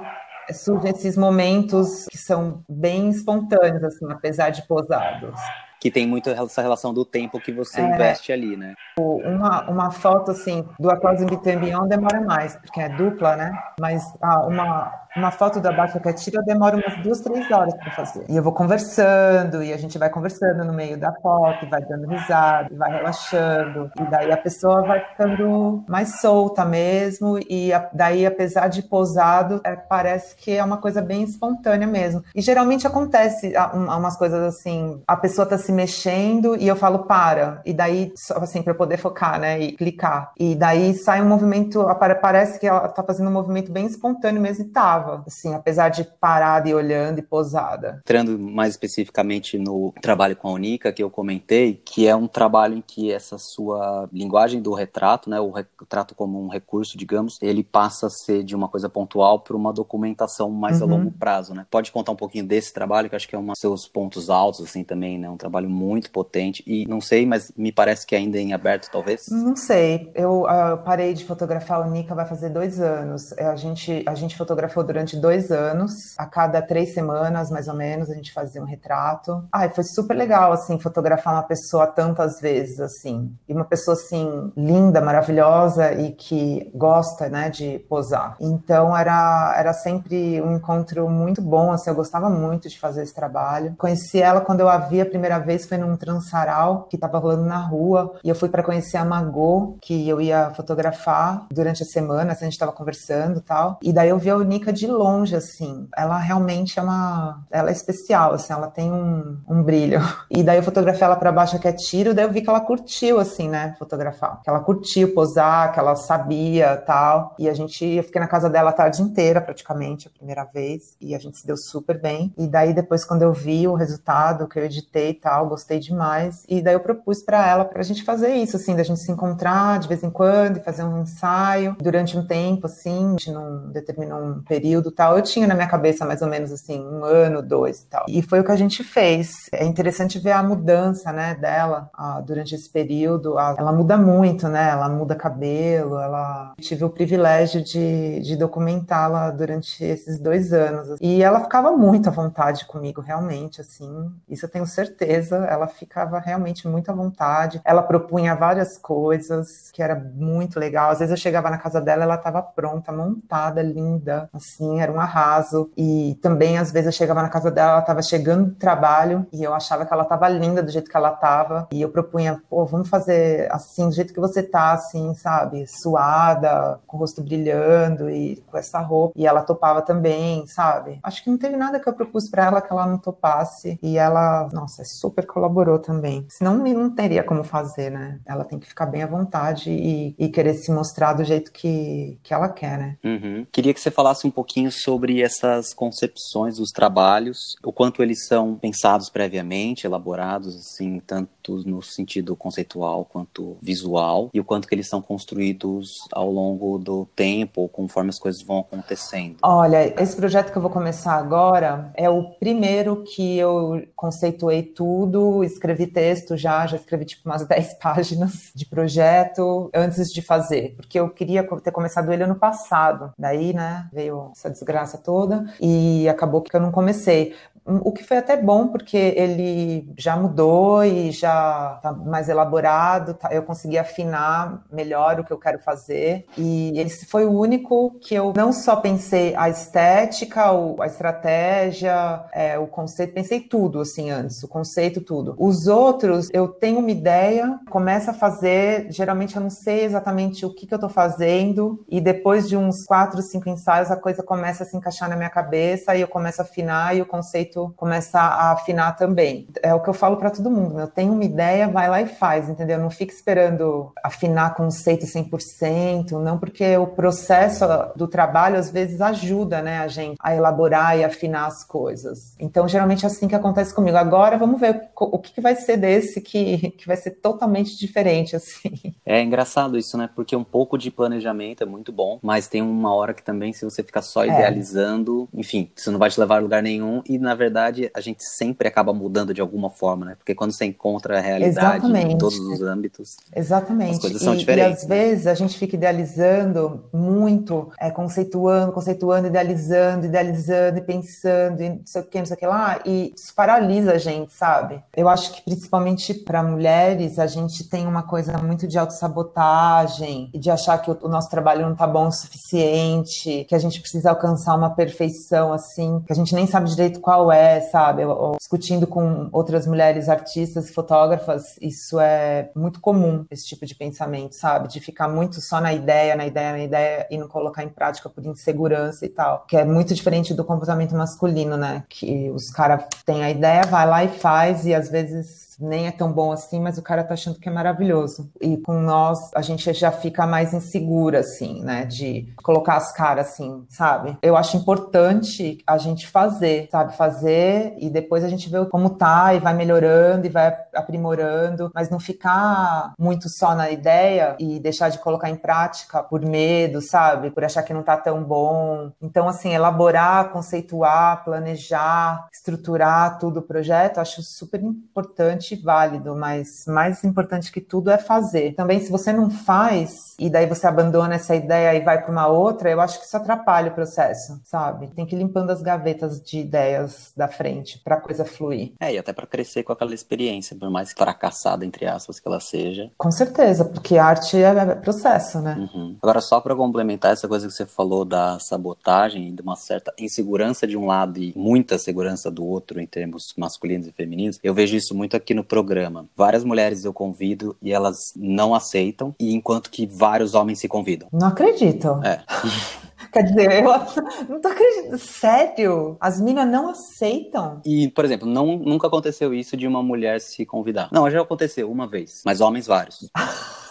surgem 0.54 0.92
esses 0.92 1.18
momentos 1.18 2.06
que 2.10 2.18
são 2.18 2.64
bem 2.70 3.10
espontâneos, 3.10 3.84
assim, 3.84 4.12
apesar 4.12 4.50
de 4.50 4.68
posados 4.68 5.40
que 5.82 5.90
tem 5.90 6.06
muito 6.06 6.30
essa 6.30 6.62
relação 6.62 6.94
do 6.94 7.04
tempo 7.04 7.40
que 7.40 7.52
você 7.52 7.82
é, 7.82 7.84
investe 7.84 8.32
ali, 8.32 8.56
né? 8.56 8.76
Uma, 9.00 9.68
uma 9.68 9.92
foto, 9.92 10.30
assim, 10.30 10.64
do 10.80 10.92
Aquas 10.92 11.26
Bitambion 11.26 11.88
demora 11.88 12.22
mais, 12.22 12.56
porque 12.56 12.80
é 12.80 12.88
dupla, 12.88 13.36
né? 13.36 13.52
Mas 13.80 14.14
ah, 14.22 14.46
uma, 14.46 14.94
uma 15.18 15.32
foto 15.32 15.60
da 15.60 15.72
Baixa 15.72 16.00
Catira 16.00 16.42
demora 16.44 16.78
umas 16.78 17.02
duas, 17.02 17.20
três 17.20 17.50
horas 17.50 17.74
para 17.74 17.92
fazer. 17.92 18.26
E 18.30 18.38
eu 18.38 18.44
vou 18.44 18.54
conversando, 18.54 19.64
e 19.64 19.74
a 19.74 19.78
gente 19.78 19.98
vai 19.98 20.10
conversando 20.10 20.64
no 20.64 20.72
meio 20.72 20.98
da 20.98 21.12
foto, 21.14 21.68
vai 21.68 21.82
dando 21.82 22.08
risada, 22.08 22.70
vai 22.72 22.92
relaxando. 22.92 23.90
E 24.00 24.04
daí 24.04 24.32
a 24.32 24.38
pessoa 24.38 24.84
vai 24.84 25.04
ficando 25.04 25.84
mais 25.88 26.22
solta 26.22 26.64
mesmo. 26.64 27.40
E 27.50 27.74
a, 27.74 27.90
daí, 27.92 28.26
apesar 28.26 28.68
de 28.68 28.84
posado, 28.84 29.60
é, 29.64 29.76
parece 29.76 30.36
que 30.36 30.56
é 30.56 30.64
uma 30.64 30.78
coisa 30.78 31.02
bem 31.02 31.24
espontânea 31.24 31.88
mesmo. 31.88 32.24
E 32.36 32.42
geralmente 32.42 32.86
acontece 32.86 33.54
umas 33.74 34.16
coisas 34.16 34.42
assim: 34.44 35.02
a 35.08 35.18
pessoa 35.18 35.46
tá 35.46 35.58
se 35.58 35.71
mexendo 35.72 36.56
e 36.56 36.68
eu 36.68 36.76
falo 36.76 37.00
para. 37.00 37.62
E 37.66 37.74
daí, 37.74 38.14
assim, 38.36 38.62
para 38.62 38.74
poder 38.74 38.98
focar, 38.98 39.40
né? 39.40 39.60
E 39.60 39.72
clicar. 39.74 40.32
E 40.40 40.56
daí 40.56 40.94
sai 40.94 41.22
um 41.22 41.28
movimento, 41.28 41.86
parece 42.22 42.60
que 42.60 42.68
ela 42.68 42.88
tá 42.88 43.04
fazendo 43.04 43.30
um 43.30 43.34
movimento 43.34 43.72
bem 43.72 43.86
espontâneo 43.86 44.42
mesmo 44.42 44.64
e 44.64 44.68
estava, 44.68 45.24
assim, 45.26 45.54
apesar 45.54 45.90
de 45.90 46.04
parada 46.20 46.70
e 46.70 46.74
olhando 46.74 47.20
e 47.20 47.22
posada. 47.22 48.00
Entrando 48.04 48.38
mais 48.38 48.74
especificamente 48.74 49.58
no 49.58 49.94
trabalho 50.02 50.36
com 50.36 50.48
a 50.48 50.52
Unica 50.52 50.92
que 50.92 51.04
eu 51.04 51.10
comentei, 51.10 51.82
que 51.84 52.08
é 52.08 52.16
um 52.16 52.28
trabalho 52.28 52.78
em 52.78 52.82
que 52.82 53.12
essa 53.12 53.38
sua 53.38 54.08
linguagem 54.12 54.62
do 54.62 54.74
retrato, 54.74 55.30
né, 55.30 55.40
o 55.40 55.52
retrato 55.52 56.16
como 56.16 56.44
um 56.44 56.48
recurso, 56.48 56.98
digamos, 56.98 57.38
ele 57.42 57.64
passa 57.64 58.08
a 58.08 58.10
ser 58.10 58.44
de 58.44 58.56
uma 58.56 58.68
coisa 58.68 58.90
pontual 58.90 59.40
para 59.40 59.56
uma 59.56 59.74
documentação 59.74 60.50
mais 60.50 60.82
uhum. 60.82 60.88
a 60.88 60.92
longo 60.92 61.12
prazo, 61.12 61.54
né? 61.54 61.66
Pode 61.70 61.92
contar 61.92 62.12
um 62.12 62.16
pouquinho 62.16 62.46
desse 62.46 62.74
trabalho, 62.74 63.10
que 63.10 63.16
acho 63.16 63.28
que 63.28 63.36
é 63.36 63.40
um 63.40 63.46
dos 63.46 63.60
seus 63.60 63.88
pontos 63.88 64.30
altos, 64.30 64.62
assim, 64.62 64.84
também, 64.84 65.18
né? 65.18 65.30
Um 65.30 65.38
trabalho 65.38 65.61
muito 65.68 66.12
potente 66.12 66.64
e 66.66 66.86
não 66.88 67.02
sei, 67.02 67.26
mas 67.26 67.52
me 67.56 67.72
parece 67.72 68.06
que 68.06 68.16
ainda 68.16 68.38
é 68.38 68.42
em 68.42 68.54
aberto, 68.54 68.90
talvez? 68.92 69.26
Não 69.30 69.56
sei. 69.56 70.12
Eu 70.16 70.44
uh, 70.44 70.78
parei 70.84 71.14
de 71.14 71.26
fotografar 71.26 71.80
a 71.80 71.88
Unica 71.88 72.16
vai 72.16 72.26
fazer 72.26 72.50
dois 72.50 72.80
anos. 72.80 73.32
A 73.34 73.56
gente, 73.56 74.04
a 74.06 74.16
gente 74.16 74.38
fotografou 74.38 74.84
durante 74.84 75.16
dois 75.18 75.52
anos. 75.52 75.92
A 76.18 76.26
cada 76.26 76.62
três 76.62 76.94
semanas, 76.94 77.50
mais 77.50 77.68
ou 77.68 77.76
menos, 77.76 78.10
a 78.10 78.14
gente 78.14 78.32
fazia 78.32 78.62
um 78.62 78.66
retrato. 78.66 79.44
Ai, 79.52 79.70
foi 79.70 79.84
super 79.84 80.16
legal, 80.16 80.52
assim, 80.52 80.80
fotografar 80.80 81.34
uma 81.34 81.44
pessoa 81.44 81.88
tantas 81.88 82.40
vezes, 82.40 82.80
assim. 82.80 83.34
E 83.48 83.54
uma 83.54 83.66
pessoa, 83.66 83.96
assim, 83.96 84.52
linda, 84.56 85.02
maravilhosa 85.02 85.94
e 85.94 86.12
que 86.12 86.72
gosta, 86.74 87.30
né, 87.30 87.50
de 87.50 87.80
posar. 87.90 88.36
Então, 88.40 88.96
era, 88.96 89.56
era 89.58 89.74
sempre 89.74 90.42
um 90.42 90.56
encontro 90.56 91.10
muito 91.10 91.42
bom, 91.42 91.72
assim, 91.72 91.90
eu 91.90 91.96
gostava 91.96 92.30
muito 92.30 92.70
de 92.70 92.80
fazer 92.80 93.04
esse 93.04 93.14
trabalho. 93.14 93.76
Conheci 93.78 94.22
ela 94.22 94.42
quando 94.42 94.62
eu 94.62 94.70
a 94.70 94.78
vi 94.78 95.02
a 95.02 95.06
primeira 95.06 95.40
vez, 95.40 95.51
foi 95.60 95.78
num 95.78 95.96
transaral 95.96 96.88
que 96.90 96.96
estava 96.96 97.18
rolando 97.18 97.46
na 97.46 97.60
rua. 97.60 98.14
E 98.24 98.30
eu 98.30 98.36
fui 98.36 98.50
para 98.50 98.64
conhecer 98.64 98.98
a 98.98 99.06
Magô, 99.06 99.78
que 99.82 100.08
eu 100.08 100.22
ia 100.22 100.52
fotografar 100.52 101.48
durante 101.52 101.84
a 101.84 101.86
semana, 101.86 102.34
assim, 102.34 102.46
a 102.46 102.48
gente 102.48 102.54
estava 102.54 102.72
conversando 102.72 103.40
e 103.40 103.42
tal. 103.42 103.80
E 103.82 103.94
daí 103.94 104.10
eu 104.10 104.18
vi 104.18 104.30
a 104.30 104.38
Unica 104.38 104.72
de 104.72 104.88
longe, 104.88 105.36
assim. 105.36 105.88
Ela 105.96 106.18
realmente 106.18 106.80
é 106.80 106.82
uma. 106.82 107.44
Ela 107.52 107.70
é 107.70 107.74
especial, 107.74 108.34
assim, 108.34 108.54
ela 108.54 108.68
tem 108.68 108.92
um, 108.92 109.38
um 109.48 109.64
brilho. 109.64 110.02
E 110.30 110.44
daí 110.44 110.58
eu 110.58 110.64
fotografei 110.64 111.04
ela 111.04 111.16
para 111.16 111.32
baixo 111.32 111.60
que 111.60 111.68
é 111.68 111.74
tiro, 111.74 112.14
daí 112.14 112.26
eu 112.26 112.32
vi 112.32 112.42
que 112.42 112.50
ela 112.50 112.62
curtiu, 112.62 113.20
assim, 113.20 113.50
né, 113.50 113.76
fotografar. 113.78 114.42
Que 114.44 114.50
ela 114.50 114.60
curtiu 114.60 115.14
posar, 115.14 115.74
que 115.74 115.80
ela 115.80 115.96
sabia 115.96 116.78
tal. 116.78 117.36
E 117.38 117.50
a 117.50 117.54
gente, 117.54 117.86
eu 117.86 118.04
fiquei 118.04 118.20
na 118.22 118.28
casa 118.28 118.50
dela 118.50 118.70
a 118.70 118.74
tarde 118.74 119.02
inteira, 119.02 119.42
praticamente, 119.42 120.08
a 120.08 120.12
primeira 120.12 120.44
vez. 120.46 120.96
E 121.00 121.14
a 121.16 121.20
gente 121.20 121.38
se 121.38 121.46
deu 121.46 121.58
super 121.58 122.00
bem. 122.00 122.34
E 122.38 122.48
daí 122.48 122.74
depois, 122.74 123.06
quando 123.06 123.24
eu 123.24 123.34
vi 123.34 123.68
o 123.68 123.74
resultado 123.74 124.48
que 124.48 124.60
eu 124.60 124.64
editei 124.64 125.12
e 125.12 125.14
tal, 125.14 125.41
gostei 125.48 125.80
demais. 125.80 126.44
E 126.48 126.62
daí 126.62 126.74
eu 126.74 126.80
propus 126.80 127.22
para 127.22 127.48
ela, 127.48 127.66
pra 127.66 127.84
gente 127.84 128.04
fazer 128.04 128.34
isso, 128.36 128.56
assim, 128.56 128.76
da 128.76 128.84
gente 128.84 129.00
se 129.00 129.12
encontrar 129.12 129.80
de 129.80 129.88
vez 129.88 130.04
em 130.04 130.10
quando 130.10 130.58
e 130.58 130.64
fazer 130.64 130.84
um 130.84 131.02
ensaio 131.02 131.76
durante 131.80 132.18
um 132.18 132.26
tempo, 132.26 132.66
assim, 132.68 133.08
a 133.08 133.12
gente 133.12 133.32
não 133.32 133.70
determinou 133.70 134.20
um 134.20 134.42
período 134.42 134.92
tal. 134.92 135.18
Eu 135.18 135.24
tinha 135.24 135.48
na 135.48 135.56
minha 135.56 135.68
cabeça 135.68 136.06
mais 136.06 136.22
ou 136.22 136.28
menos 136.28 136.52
assim, 136.52 136.86
um 136.86 137.04
ano, 137.04 137.42
dois 137.42 137.82
e 137.82 137.86
tal. 137.88 138.06
E 138.08 138.22
foi 138.22 138.40
o 138.40 138.44
que 138.44 138.52
a 138.52 138.56
gente 138.56 138.84
fez. 138.84 139.50
É 139.52 139.66
interessante 139.66 140.20
ver 140.20 140.32
a 140.32 140.44
mudança, 140.44 141.12
né, 141.12 141.36
dela 141.36 141.90
durante 142.26 142.56
esse 142.56 142.70
período. 142.70 143.38
Ela 143.40 143.72
muda 143.72 143.98
muito, 143.98 144.48
né? 144.48 144.70
Ela 144.70 144.90
muda 144.90 145.16
cabelo, 145.16 146.00
ela... 146.00 146.54
Eu 146.58 146.64
tive 146.64 146.84
o 146.84 146.90
privilégio 146.90 147.64
de, 147.64 148.20
de 148.22 148.36
documentá-la 148.36 149.32
durante 149.32 149.84
esses 149.84 150.20
dois 150.20 150.54
anos. 150.54 150.98
E 151.02 151.24
ela 151.24 151.42
ficava 151.42 151.72
muito 151.72 152.10
à 152.10 152.12
vontade 152.12 152.66
comigo, 152.66 153.02
realmente, 153.02 153.62
assim. 153.62 154.12
Isso 154.30 154.46
eu 154.46 154.50
tenho 154.50 154.66
certeza. 154.66 155.21
Ela 155.30 155.68
ficava 155.68 156.20
realmente 156.20 156.68
muito 156.68 156.90
à 156.90 156.94
vontade. 156.94 157.62
Ela 157.64 157.84
propunha 157.84 158.36
várias 158.36 158.78
coisas 158.78 159.70
que 159.72 159.84
era 159.84 159.96
muito 159.96 160.60
legal. 160.60 160.92
Às 160.92 161.00
vezes 161.00 161.12
eu 161.12 161.18
chegava 161.18 161.50
na 161.50 161.58
casa 161.58 161.82
dela, 161.82 162.04
ela 162.04 162.16
estava 162.16 162.42
pronta, 162.42 162.92
montada, 162.92 163.62
linda, 163.62 164.30
assim 164.34 164.80
era 164.80 164.92
um 164.92 165.00
arraso. 165.00 165.72
E 165.76 166.18
também, 166.22 166.58
às 166.58 166.72
vezes, 166.72 166.88
eu 166.88 166.92
chegava 166.92 167.22
na 167.22 167.30
casa 167.30 167.52
dela, 167.52 167.72
ela 167.72 167.80
estava 167.80 168.02
chegando 168.02 168.52
do 168.52 168.56
trabalho 168.56 169.26
e 169.32 169.44
eu 169.44 169.54
achava 169.54 169.86
que 169.86 169.94
ela 169.94 170.04
estava 170.04 170.28
linda 170.30 170.64
do 170.64 170.72
jeito 170.72 170.90
que 170.90 170.98
ela 170.98 171.14
estava. 171.14 171.68
E 171.72 171.82
eu 171.82 171.90
propunha, 171.90 172.42
pô, 172.50 172.66
vamos 172.66 172.90
fazer 172.90 173.52
assim, 173.52 173.88
do 173.88 173.96
jeito 173.96 174.14
que 174.14 174.20
você 174.20 174.42
tá, 174.44 174.74
assim, 174.74 175.14
sabe? 175.16 175.66
Suada, 175.68 176.80
com 176.88 176.98
o 176.98 177.00
rosto 177.00 177.22
brilhando 177.22 178.10
e 178.10 178.44
com 178.48 178.58
essa 178.58 178.80
roupa. 178.80 179.14
E 179.16 179.26
ela 179.26 179.42
topava 179.42 179.82
também, 179.82 180.46
sabe? 180.48 181.00
Acho 181.04 181.24
que 181.24 181.30
não 181.30 181.38
teve 181.38 181.58
nada 181.58 181.80
que 181.80 181.88
eu 181.88 181.94
propus 181.94 182.30
para 182.30 182.46
ela 182.46 182.62
que 182.62 182.72
ela 182.72 182.86
não 182.86 182.98
topasse. 182.98 183.80
E 183.82 183.98
ela, 183.98 184.50
nossa, 184.54 184.84
super 184.86 185.11
colaborou 185.28 185.80
também. 185.80 186.26
Senão 186.30 186.58
não 186.58 186.90
teria 186.90 187.24
como 187.24 187.44
fazer, 187.44 187.90
né? 187.90 188.20
Ela 188.26 188.44
tem 188.44 188.60
que 188.60 188.68
ficar 188.68 188.86
bem 188.86 189.04
à 189.04 189.08
vontade 189.08 189.70
e, 189.72 190.16
e 190.18 190.30
querer 190.30 190.54
se 190.54 190.72
mostrar 190.72 191.14
do 191.14 191.24
jeito 191.24 191.52
que, 191.52 192.18
que 192.24 192.34
ela 192.34 192.50
quer, 192.50 192.78
né? 192.78 192.98
Uhum. 193.04 193.46
Queria 193.52 193.74
que 193.74 193.80
você 193.80 193.92
falasse 193.92 194.26
um 194.26 194.32
pouquinho 194.32 194.72
sobre 194.72 195.22
essas 195.22 195.74
concepções 195.74 196.58
dos 196.58 196.72
trabalhos, 196.72 197.56
o 197.64 197.72
quanto 197.72 198.02
eles 198.02 198.28
são 198.28 198.56
pensados 198.56 199.10
previamente, 199.10 199.86
elaborados, 199.86 200.56
assim, 200.56 201.00
tanto 201.06 201.58
no 201.66 201.82
sentido 201.82 202.36
conceitual 202.36 203.06
quanto 203.06 203.58
visual, 203.62 204.30
e 204.34 204.40
o 204.40 204.44
quanto 204.44 204.68
que 204.68 204.76
eles 204.76 204.88
são 204.88 205.02
construídos 205.02 205.90
ao 206.12 206.32
longo 206.32 206.78
do 206.78 207.08
tempo, 207.16 207.62
ou 207.62 207.70
conforme 207.70 208.10
as 208.10 208.20
coisas 208.20 208.42
vão 208.44 208.60
acontecendo. 208.60 209.38
Olha, 209.42 210.02
esse 210.02 210.16
projeto 210.16 210.52
que 210.52 210.58
eu 210.58 210.62
vou 210.62 210.72
começar 210.72 211.16
agora 211.16 211.92
é 211.96 212.10
o 212.10 212.32
primeiro 212.40 213.04
que 213.04 213.38
eu 213.38 213.84
conceituei 213.96 214.64
tudo 214.64 215.01
tudo, 215.02 215.44
escrevi 215.44 215.88
texto 215.88 216.38
já, 216.38 216.66
já 216.68 216.78
escrevi 216.78 217.06
tipo 217.06 217.28
umas 217.28 217.46
10 217.48 217.76
páginas 217.76 218.52
de 218.54 218.66
projeto 218.66 219.70
antes 219.74 220.14
de 220.14 220.22
fazer, 220.22 220.74
porque 220.76 221.00
eu 221.00 221.10
queria 221.10 221.44
ter 221.60 221.72
começado 221.72 222.12
ele 222.12 222.24
ano 222.24 222.36
passado. 222.36 223.12
Daí, 223.18 223.54
né, 223.54 223.88
veio 223.92 224.32
essa 224.36 224.50
desgraça 224.50 224.98
toda 224.98 225.46
e 225.60 226.08
acabou 226.08 226.42
que 226.42 226.56
eu 226.56 226.62
não 226.62 226.72
comecei. 226.72 227.36
O 227.64 227.92
que 227.92 228.04
foi 228.04 228.18
até 228.18 228.36
bom, 228.36 228.68
porque 228.68 228.98
ele 228.98 229.88
já 229.96 230.16
mudou 230.16 230.84
e 230.84 231.12
já 231.12 231.76
está 231.78 231.92
mais 231.94 232.28
elaborado, 232.28 233.14
tá, 233.14 233.30
eu 233.32 233.44
consegui 233.44 233.78
afinar 233.78 234.64
melhor 234.72 235.20
o 235.20 235.24
que 235.24 235.32
eu 235.32 235.38
quero 235.38 235.60
fazer. 235.60 236.26
E 236.36 236.80
esse 236.80 237.06
foi 237.06 237.26
o 237.26 237.32
único 237.32 237.92
que 238.02 238.16
eu 238.16 238.34
não 238.36 238.52
só 238.52 238.78
pensei 238.78 239.36
a 239.36 239.48
estética, 239.48 240.46
a 240.80 240.86
estratégia, 240.88 242.24
é, 242.34 242.58
o 242.58 242.66
conceito, 242.66 243.14
pensei 243.14 243.42
tudo 243.42 243.80
assim 243.80 244.10
antes, 244.10 244.42
o 244.42 244.48
conceito, 244.48 245.00
tudo. 245.00 245.36
Os 245.38 245.68
outros, 245.68 246.30
eu 246.34 246.48
tenho 246.48 246.80
uma 246.80 246.92
ideia, 246.92 247.60
começo 247.70 248.10
a 248.10 248.14
fazer, 248.14 248.88
geralmente 248.92 249.36
eu 249.36 249.42
não 249.42 249.52
sei 249.52 249.86
exatamente 249.86 250.46
o 250.46 250.54
que, 250.54 250.66
que 250.66 250.74
eu 250.74 250.78
estou 250.78 250.90
fazendo, 250.90 251.84
e 251.88 252.02
depois 252.02 252.50
de 252.50 252.58
uns 252.58 252.84
quatro, 252.86 253.22
cinco 253.22 253.50
ensaios, 253.50 253.92
a 253.92 253.96
coisa 253.96 254.24
começa 254.24 254.64
a 254.64 254.66
se 254.66 254.76
encaixar 254.76 255.08
na 255.08 255.16
minha 255.16 255.30
cabeça, 255.30 255.96
e 255.96 256.02
eu 256.02 256.08
começo 256.08 256.42
a 256.42 256.46
afinar 256.46 256.96
e 256.96 257.02
o 257.02 257.06
conceito 257.06 257.51
conceito 257.52 257.74
começa 257.76 258.20
a 258.20 258.52
afinar 258.52 258.96
também. 258.96 259.48
É 259.62 259.74
o 259.74 259.82
que 259.82 259.90
eu 259.90 259.94
falo 259.94 260.18
para 260.18 260.32
todo 260.32 260.50
mundo, 260.50 260.80
eu 260.80 260.88
tenho 260.88 261.14
uma 261.14 261.24
ideia, 261.24 261.68
vai 261.68 261.90
lá 261.90 262.02
e 262.02 262.08
faz, 262.08 262.50
entendeu? 262.50 262.80
Não 262.80 262.90
fica 262.90 263.14
esperando 263.14 263.92
afinar 264.04 264.56
conceito 264.56 265.06
100%, 265.06 266.12
não 266.12 266.38
porque 266.38 266.78
o 266.78 266.88
processo 266.88 267.66
do 267.96 268.08
trabalho 268.08 268.58
às 268.58 268.70
vezes 268.70 269.02
ajuda, 269.02 269.62
né, 269.62 269.80
a 269.80 269.88
gente 269.88 270.18
a 270.20 270.36
elaborar 270.36 270.98
e 270.98 271.04
afinar 271.04 271.48
as 271.48 271.64
coisas. 271.64 272.36
Então, 272.40 272.68
geralmente 272.68 273.04
é 273.04 273.08
assim 273.08 273.28
que 273.28 273.36
acontece 273.36 273.74
comigo. 273.74 273.98
Agora, 273.98 274.38
vamos 274.38 274.60
ver 274.60 274.90
o 274.96 275.20
que 275.20 275.42
vai 275.42 275.56
ser 275.56 275.78
desse 275.78 276.22
que, 276.22 276.72
que 276.72 276.88
vai 276.88 276.96
ser 276.96 277.12
totalmente 277.12 277.78
diferente, 277.78 278.36
assim. 278.36 278.72
É 279.06 279.22
engraçado 279.22 279.78
isso, 279.78 279.98
né? 279.98 280.10
Porque 280.16 280.36
um 280.36 280.44
pouco 280.44 280.78
de 280.78 280.92
planejamento 280.92 281.64
é 281.64 281.66
muito 281.66 281.92
bom, 281.92 282.20
mas 282.22 282.48
tem 282.48 282.62
uma 282.62 282.94
hora 282.94 283.14
que 283.14 283.24
também, 283.24 283.52
se 283.52 283.66
você 283.66 283.84
ficar 283.84 284.02
só 284.02 284.24
é. 284.24 284.28
idealizando, 284.28 285.28
é. 285.34 285.40
enfim, 285.40 285.72
isso 285.76 285.92
não 285.92 286.00
vai 286.00 286.10
te 286.10 286.20
levar 286.20 286.38
a 286.38 286.40
lugar 286.40 286.62
nenhum 286.62 287.02
e, 287.08 287.18
na 287.18 287.36
verdade, 287.42 287.90
a 287.94 288.02
gente 288.02 288.24
sempre 288.24 288.68
acaba 288.68 288.94
mudando 288.94 289.34
de 289.34 289.42
alguma 289.42 289.70
forma, 289.70 290.06
né? 290.06 290.16
Porque 290.16 290.36
quando 290.36 290.52
você 290.52 290.66
encontra 290.66 291.18
a 291.18 291.22
realidade 291.22 291.78
Exatamente. 291.78 292.14
em 292.14 292.18
todos 292.18 292.40
os 292.40 292.62
âmbitos, 292.62 293.18
Exatamente. 293.36 293.96
as 293.96 294.00
coisas 294.00 294.22
são 294.22 294.36
e, 294.36 294.38
diferentes. 294.38 294.82
E 294.82 294.84
às 294.84 294.90
vezes 294.90 295.28
a 295.28 295.34
gente 295.34 295.58
fica 295.58 295.76
idealizando 295.76 296.86
muito, 296.94 297.72
é, 297.80 297.90
conceituando, 297.90 298.72
conceituando, 298.72 299.28
idealizando, 299.28 300.06
idealizando 300.06 300.78
e 300.78 300.82
pensando, 300.82 301.62
e 301.62 301.70
não 301.70 301.82
sei 301.86 302.02
o 302.02 302.06
que, 302.06 302.20
não 302.20 302.26
sei 302.26 302.36
o 302.36 302.40
que 302.40 302.46
lá, 302.46 302.80
e 302.86 303.14
isso 303.16 303.34
paralisa 303.34 303.94
a 303.94 303.98
gente, 303.98 304.34
sabe? 304.34 304.82
Eu 304.96 305.10
acho 305.10 305.34
que 305.34 305.42
principalmente 305.42 306.14
para 306.14 306.44
mulheres, 306.44 307.18
a 307.18 307.28
gente 307.28 307.68
tem 307.68 307.88
uma 307.88 308.04
coisa 308.04 308.38
muito 308.38 308.68
de 308.68 308.78
autossabotagem 308.78 310.30
e 310.34 310.40
de 310.40 310.52
achar 310.52 310.78
que 310.78 310.92
o, 310.92 310.98
o 311.02 311.08
nosso 311.08 311.30
trabalho 311.30 311.68
não 311.68 311.76
tá 311.76 311.88
bom 311.88 312.08
o 312.08 312.12
suficiente, 312.12 313.46
que 313.48 313.56
a 313.56 313.60
gente 313.60 313.80
precisa 313.80 314.10
alcançar 314.10 314.56
uma 314.56 314.70
perfeição 314.70 315.54
assim, 315.54 316.04
que 316.06 316.14
a 316.14 316.16
gente 316.16 316.36
nem 316.36 316.46
sabe 316.46 316.70
direito 316.70 317.00
qual 317.00 317.31
é, 317.32 317.62
sabe? 317.62 318.02
Eu, 318.02 318.36
discutindo 318.38 318.88
com 318.88 319.30
outras 319.32 319.66
mulheres 319.66 320.10
artistas 320.10 320.70
fotógrafas, 320.70 321.58
isso 321.62 322.00
é 322.00 322.50
muito 322.56 322.80
comum, 322.80 323.26
esse 323.30 323.46
tipo 323.46 323.66
de 323.66 323.76
pensamento, 323.76 324.36
sabe? 324.36 324.68
De 324.68 324.80
ficar 324.80 325.08
muito 325.08 325.42
só 325.42 325.60
na 325.60 325.74
ideia, 325.74 326.16
na 326.16 326.26
ideia, 326.26 326.52
na 326.52 326.60
ideia 326.60 327.08
e 327.10 327.18
não 327.18 327.28
colocar 327.28 327.64
em 327.64 327.70
prática 327.70 328.10
por 328.10 328.26
insegurança 328.26 329.06
e 329.06 329.10
tal. 329.10 329.46
Que 329.48 329.58
é 329.58 329.66
muito 329.66 329.94
diferente 329.94 330.34
do 330.34 330.44
comportamento 330.44 330.96
masculino, 330.96 331.58
né? 331.58 331.84
Que 331.90 332.30
os 332.32 332.50
caras 332.50 332.84
têm 333.06 333.24
a 333.24 333.30
ideia, 333.30 333.64
vai 333.64 333.88
lá 333.88 334.04
e 334.04 334.10
faz, 334.10 334.66
e 334.66 334.74
às 334.74 334.90
vezes 334.90 335.52
nem 335.62 335.86
é 335.86 335.92
tão 335.92 336.12
bom 336.12 336.32
assim, 336.32 336.60
mas 336.60 336.78
o 336.78 336.82
cara 336.82 337.04
tá 337.04 337.14
achando 337.14 337.40
que 337.40 337.48
é 337.48 337.52
maravilhoso. 337.52 338.32
E 338.42 338.58
com 338.58 338.82
nós, 338.82 339.30
a 339.36 339.42
gente 339.42 339.72
já 339.74 339.92
fica 339.92 340.26
mais 340.26 340.54
insegura, 340.54 341.20
assim, 341.20 341.62
né? 341.62 341.86
De 341.86 342.34
colocar 342.44 342.78
as 342.78 342.92
caras 342.92 343.28
assim, 343.28 343.64
sabe? 343.70 344.18
Eu 344.22 344.36
acho 344.36 344.58
importante 344.58 345.60
a 345.68 345.78
gente 345.78 346.08
fazer, 346.08 346.68
sabe? 346.72 346.96
Fazer 346.96 347.21
e 347.30 347.90
depois 347.90 348.24
a 348.24 348.30
gente 348.30 348.50
vê 348.50 348.64
como 348.66 348.92
tá 348.92 349.34
e 349.34 349.40
vai 349.40 349.54
melhorando 349.54 350.26
e 350.26 350.30
vai 350.30 350.56
aprimorando, 350.74 351.72
mas 351.74 351.90
não 351.90 352.00
ficar 352.00 352.94
muito 352.98 353.30
só 353.30 353.56
na 353.56 353.70
ideia 353.70 354.36
e 354.40 354.60
deixar 354.60 354.90
de 354.90 355.00
colocar 355.00 355.30
em 355.30 355.36
prática 355.36 356.04
por 356.04 356.22
medo, 356.22 356.82
sabe? 356.82 357.32
Por 357.32 357.44
achar 357.44 357.64
que 357.64 357.74
não 357.74 357.84
tá 357.84 357.98
tão 357.98 358.24
bom. 358.24 358.92
Então, 359.02 359.28
assim, 359.28 359.54
elaborar, 359.54 360.30
conceituar, 360.32 361.24
planejar, 361.24 362.28
estruturar 362.32 363.20
tudo 363.20 363.40
o 363.40 363.44
projeto, 363.44 364.00
acho 364.00 364.22
super 364.22 364.62
importante 364.62 365.56
válido, 365.56 366.16
mas 366.16 366.66
mais 366.68 367.04
importante 367.04 367.52
que 367.52 367.62
tudo 367.62 367.92
é 367.92 367.98
fazer. 367.98 368.54
Também, 368.54 368.80
se 368.80 368.92
você 368.92 369.12
não 369.12 369.30
faz 369.30 370.16
e 370.20 370.30
daí 370.30 370.46
você 370.46 370.68
abandona 370.68 371.16
essa 371.16 371.36
ideia 371.36 371.76
e 371.76 371.84
vai 371.84 372.02
para 372.02 372.12
uma 372.12 372.28
outra, 372.28 372.70
eu 372.70 372.82
acho 372.82 373.00
que 373.00 373.06
isso 373.06 373.18
atrapalha 373.18 373.72
o 373.72 373.76
processo, 373.76 374.40
sabe? 374.44 374.88
Tem 374.88 375.06
que 375.06 375.16
ir 375.16 375.20
limpando 375.20 375.52
as 375.52 375.62
gavetas 375.62 376.22
de 376.22 376.40
ideias 376.40 377.11
da 377.16 377.28
frente 377.28 377.80
para 377.84 377.96
a 377.96 378.02
coisa 378.02 378.24
fluir. 378.24 378.72
É, 378.80 378.94
e 378.94 378.98
até 378.98 379.12
para 379.12 379.28
crescer 379.28 379.64
com 379.64 379.74
aquela 379.74 379.94
experiência, 379.94 380.56
por 380.56 380.70
mais 380.70 380.94
fracassada, 380.94 381.66
entre 381.66 381.86
aspas, 381.86 382.20
que 382.20 382.28
ela 382.28 382.40
seja. 382.40 382.90
Com 382.98 383.12
certeza, 383.12 383.66
porque 383.66 383.98
arte 383.98 384.38
é, 384.38 384.50
é 384.50 384.76
processo, 384.76 385.40
né? 385.40 385.70
Uhum. 385.74 385.98
Agora, 386.02 386.22
só 386.22 386.40
para 386.40 386.56
complementar 386.56 387.12
essa 387.12 387.28
coisa 387.28 387.48
que 387.48 387.54
você 387.54 387.66
falou 387.66 388.06
da 388.06 388.40
sabotagem, 388.40 389.36
de 389.36 389.42
uma 389.42 389.56
certa 389.56 389.94
insegurança 390.00 390.66
de 390.66 390.78
um 390.78 390.86
lado 390.86 391.20
e 391.20 391.34
muita 391.36 391.78
segurança 391.78 392.32
do 392.32 392.46
outro 392.46 392.80
em 392.80 392.88
termos 392.88 393.34
masculinos 393.38 393.88
e 393.88 393.92
femininos, 393.92 394.40
eu 394.42 394.54
vejo 394.54 394.76
isso 394.76 394.96
muito 394.96 395.18
aqui 395.18 395.34
no 395.34 395.42
no 395.42 395.44
programa. 395.44 396.06
Várias 396.16 396.44
mulheres 396.44 396.86
eu 396.86 396.94
convido 396.94 397.58
e 397.62 397.74
elas 397.74 398.14
não 398.16 398.54
aceitam, 398.54 399.14
e 399.20 399.34
enquanto 399.34 399.72
que 399.72 399.88
vários 399.88 400.36
homens 400.36 400.60
se 400.60 400.68
convidam. 400.68 401.10
Não 401.12 401.28
acredito. 401.28 402.00
É. 402.04 402.22
Quer 403.12 403.24
dizer, 403.24 403.64
eu 403.64 403.64
não 404.30 404.42
tô 404.42 404.48
acreditando. 404.48 404.98
Sério? 404.98 405.98
As 406.00 406.22
minas 406.22 406.48
não 406.48 406.70
aceitam? 406.70 407.62
E, 407.66 407.90
por 407.90 408.06
exemplo, 408.06 408.28
não, 408.28 408.58
nunca 408.58 408.88
aconteceu 408.88 409.34
isso 409.34 409.58
de 409.58 409.68
uma 409.68 409.84
mulher 409.84 410.22
se 410.22 410.46
convidar. 410.46 410.90
Não, 410.92 411.10
já 411.10 411.22
aconteceu 411.22 411.70
uma 411.70 411.88
vez, 411.88 412.22
mas 412.26 412.42
homens 412.42 412.68
vários. 412.68 413.10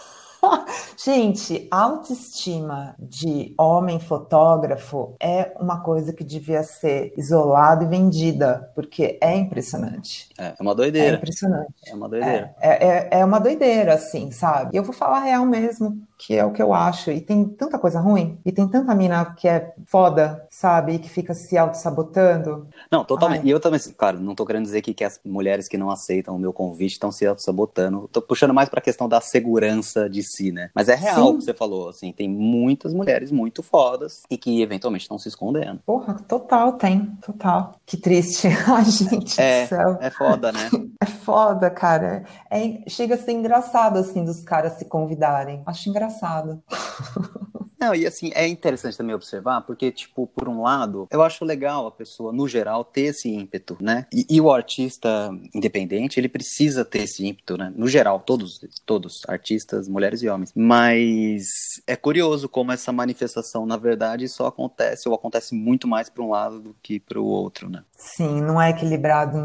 Gente, 0.97 1.67
autoestima 1.71 2.95
de 2.99 3.53
homem 3.57 3.99
fotógrafo 3.99 5.15
é 5.19 5.53
uma 5.59 5.81
coisa 5.81 6.13
que 6.13 6.23
devia 6.23 6.63
ser 6.63 7.13
isolada 7.17 7.83
e 7.83 7.87
vendida, 7.87 8.71
porque 8.75 9.17
é 9.21 9.35
impressionante. 9.35 10.29
É, 10.37 10.53
é 10.57 10.61
uma 10.61 10.75
doideira. 10.75 11.15
É 11.15 11.17
impressionante. 11.17 11.73
É 11.87 11.93
uma 11.95 12.09
doideira. 12.09 12.55
É, 12.59 12.87
é, 12.87 13.09
é 13.19 13.25
uma 13.25 13.39
doideira, 13.39 13.93
assim, 13.93 14.31
sabe? 14.31 14.71
E 14.73 14.77
eu 14.77 14.83
vou 14.83 14.93
falar 14.93 15.17
a 15.17 15.23
real 15.23 15.45
mesmo 15.45 16.01
que 16.21 16.35
é 16.35 16.45
o 16.45 16.51
que 16.51 16.61
eu 16.61 16.71
acho. 16.71 17.11
E 17.11 17.19
tem 17.19 17.43
tanta 17.43 17.79
coisa 17.79 17.99
ruim, 17.99 18.37
e 18.45 18.51
tem 18.51 18.67
tanta 18.67 18.93
mina 18.93 19.25
que 19.33 19.47
é 19.47 19.73
foda, 19.85 20.45
sabe? 20.49 20.93
E 20.93 20.99
que 20.99 21.09
fica 21.09 21.33
se 21.33 21.57
auto-sabotando. 21.57 22.67
Não, 22.91 23.03
totalmente. 23.03 23.41
Ai. 23.41 23.47
E 23.47 23.49
eu 23.49 23.59
também, 23.59 23.79
claro, 23.97 24.19
não 24.19 24.35
tô 24.35 24.45
querendo 24.45 24.65
dizer 24.65 24.81
que, 24.81 24.93
que 24.93 25.03
as 25.03 25.19
mulheres 25.25 25.67
que 25.67 25.77
não 25.77 25.89
aceitam 25.89 26.35
o 26.35 26.39
meu 26.39 26.53
convite 26.53 26.93
estão 26.93 27.11
se 27.11 27.25
auto-sabotando. 27.25 28.07
Tô 28.11 28.21
puxando 28.21 28.53
mais 28.53 28.69
pra 28.69 28.79
questão 28.79 29.09
da 29.09 29.19
segurança 29.19 30.07
de 30.07 30.21
si, 30.21 30.51
né? 30.51 30.69
Mas 30.75 30.89
é 30.89 30.95
real 30.95 31.29
o 31.29 31.37
que 31.39 31.43
você 31.43 31.53
falou, 31.53 31.89
assim. 31.89 32.11
Tem 32.11 32.29
muitas 32.29 32.93
mulheres 32.93 33.31
muito 33.31 33.63
fodas 33.63 34.21
e 34.29 34.37
que 34.37 34.61
eventualmente 34.61 35.05
estão 35.05 35.17
se 35.17 35.27
escondendo. 35.27 35.79
Porra, 35.85 36.13
total, 36.27 36.73
tem. 36.73 37.05
Total. 37.25 37.75
Que 37.85 37.97
triste. 37.97 38.47
Ai, 38.67 38.85
gente 38.85 39.41
é, 39.41 39.63
do 39.63 39.69
céu. 39.69 39.97
É 39.99 40.09
foda, 40.11 40.51
né? 40.51 40.69
É 41.01 41.05
foda, 41.05 41.67
cara. 41.71 42.25
É, 42.47 42.87
chega 42.87 43.15
a 43.15 43.17
ser 43.17 43.31
engraçado, 43.31 43.97
assim, 43.97 44.23
dos 44.23 44.41
caras 44.41 44.73
se 44.73 44.85
convidarem. 44.85 45.63
Acho 45.65 45.89
engraçado 45.89 46.10
engraçado. 46.11 46.61
Não, 47.79 47.95
e 47.95 48.05
assim, 48.05 48.29
é 48.35 48.47
interessante 48.47 48.95
também 48.95 49.15
observar, 49.15 49.61
porque, 49.61 49.91
tipo, 49.91 50.27
por 50.27 50.47
um 50.47 50.61
lado, 50.61 51.07
eu 51.09 51.23
acho 51.23 51.43
legal 51.43 51.87
a 51.87 51.91
pessoa, 51.91 52.31
no 52.31 52.47
geral, 52.47 52.85
ter 52.85 53.05
esse 53.05 53.27
ímpeto, 53.27 53.75
né? 53.81 54.05
E, 54.13 54.23
e, 54.29 54.39
o 54.39 54.51
artista 54.51 55.31
independente, 55.51 56.19
ele 56.19 56.29
precisa 56.29 56.85
ter 56.85 57.05
esse 57.05 57.25
ímpeto, 57.25 57.57
né? 57.57 57.73
No 57.75 57.87
geral, 57.87 58.19
todos, 58.19 58.59
todos, 58.85 59.21
artistas, 59.27 59.87
mulheres 59.87 60.21
e 60.21 60.29
homens. 60.29 60.51
Mas 60.55 61.47
é 61.87 61.95
curioso 61.95 62.47
como 62.47 62.71
essa 62.71 62.91
manifestação, 62.91 63.65
na 63.65 63.77
verdade, 63.77 64.27
só 64.27 64.45
acontece, 64.45 65.09
ou 65.09 65.15
acontece 65.15 65.55
muito 65.55 65.87
mais 65.87 66.07
para 66.07 66.23
um 66.23 66.29
lado 66.29 66.59
do 66.59 66.75
que 66.83 66.99
para 66.99 67.19
o 67.19 67.25
outro, 67.25 67.67
né? 67.67 67.83
Sim, 67.97 68.41
não 68.41 68.61
é 68.61 68.69
equilibrado, 68.69 69.37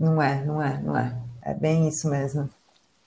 não 0.00 0.20
é, 0.20 0.44
não 0.44 0.60
é, 0.60 0.82
não 0.82 0.98
é. 0.98 1.16
É 1.42 1.54
bem 1.54 1.86
isso 1.86 2.10
mesmo. 2.10 2.50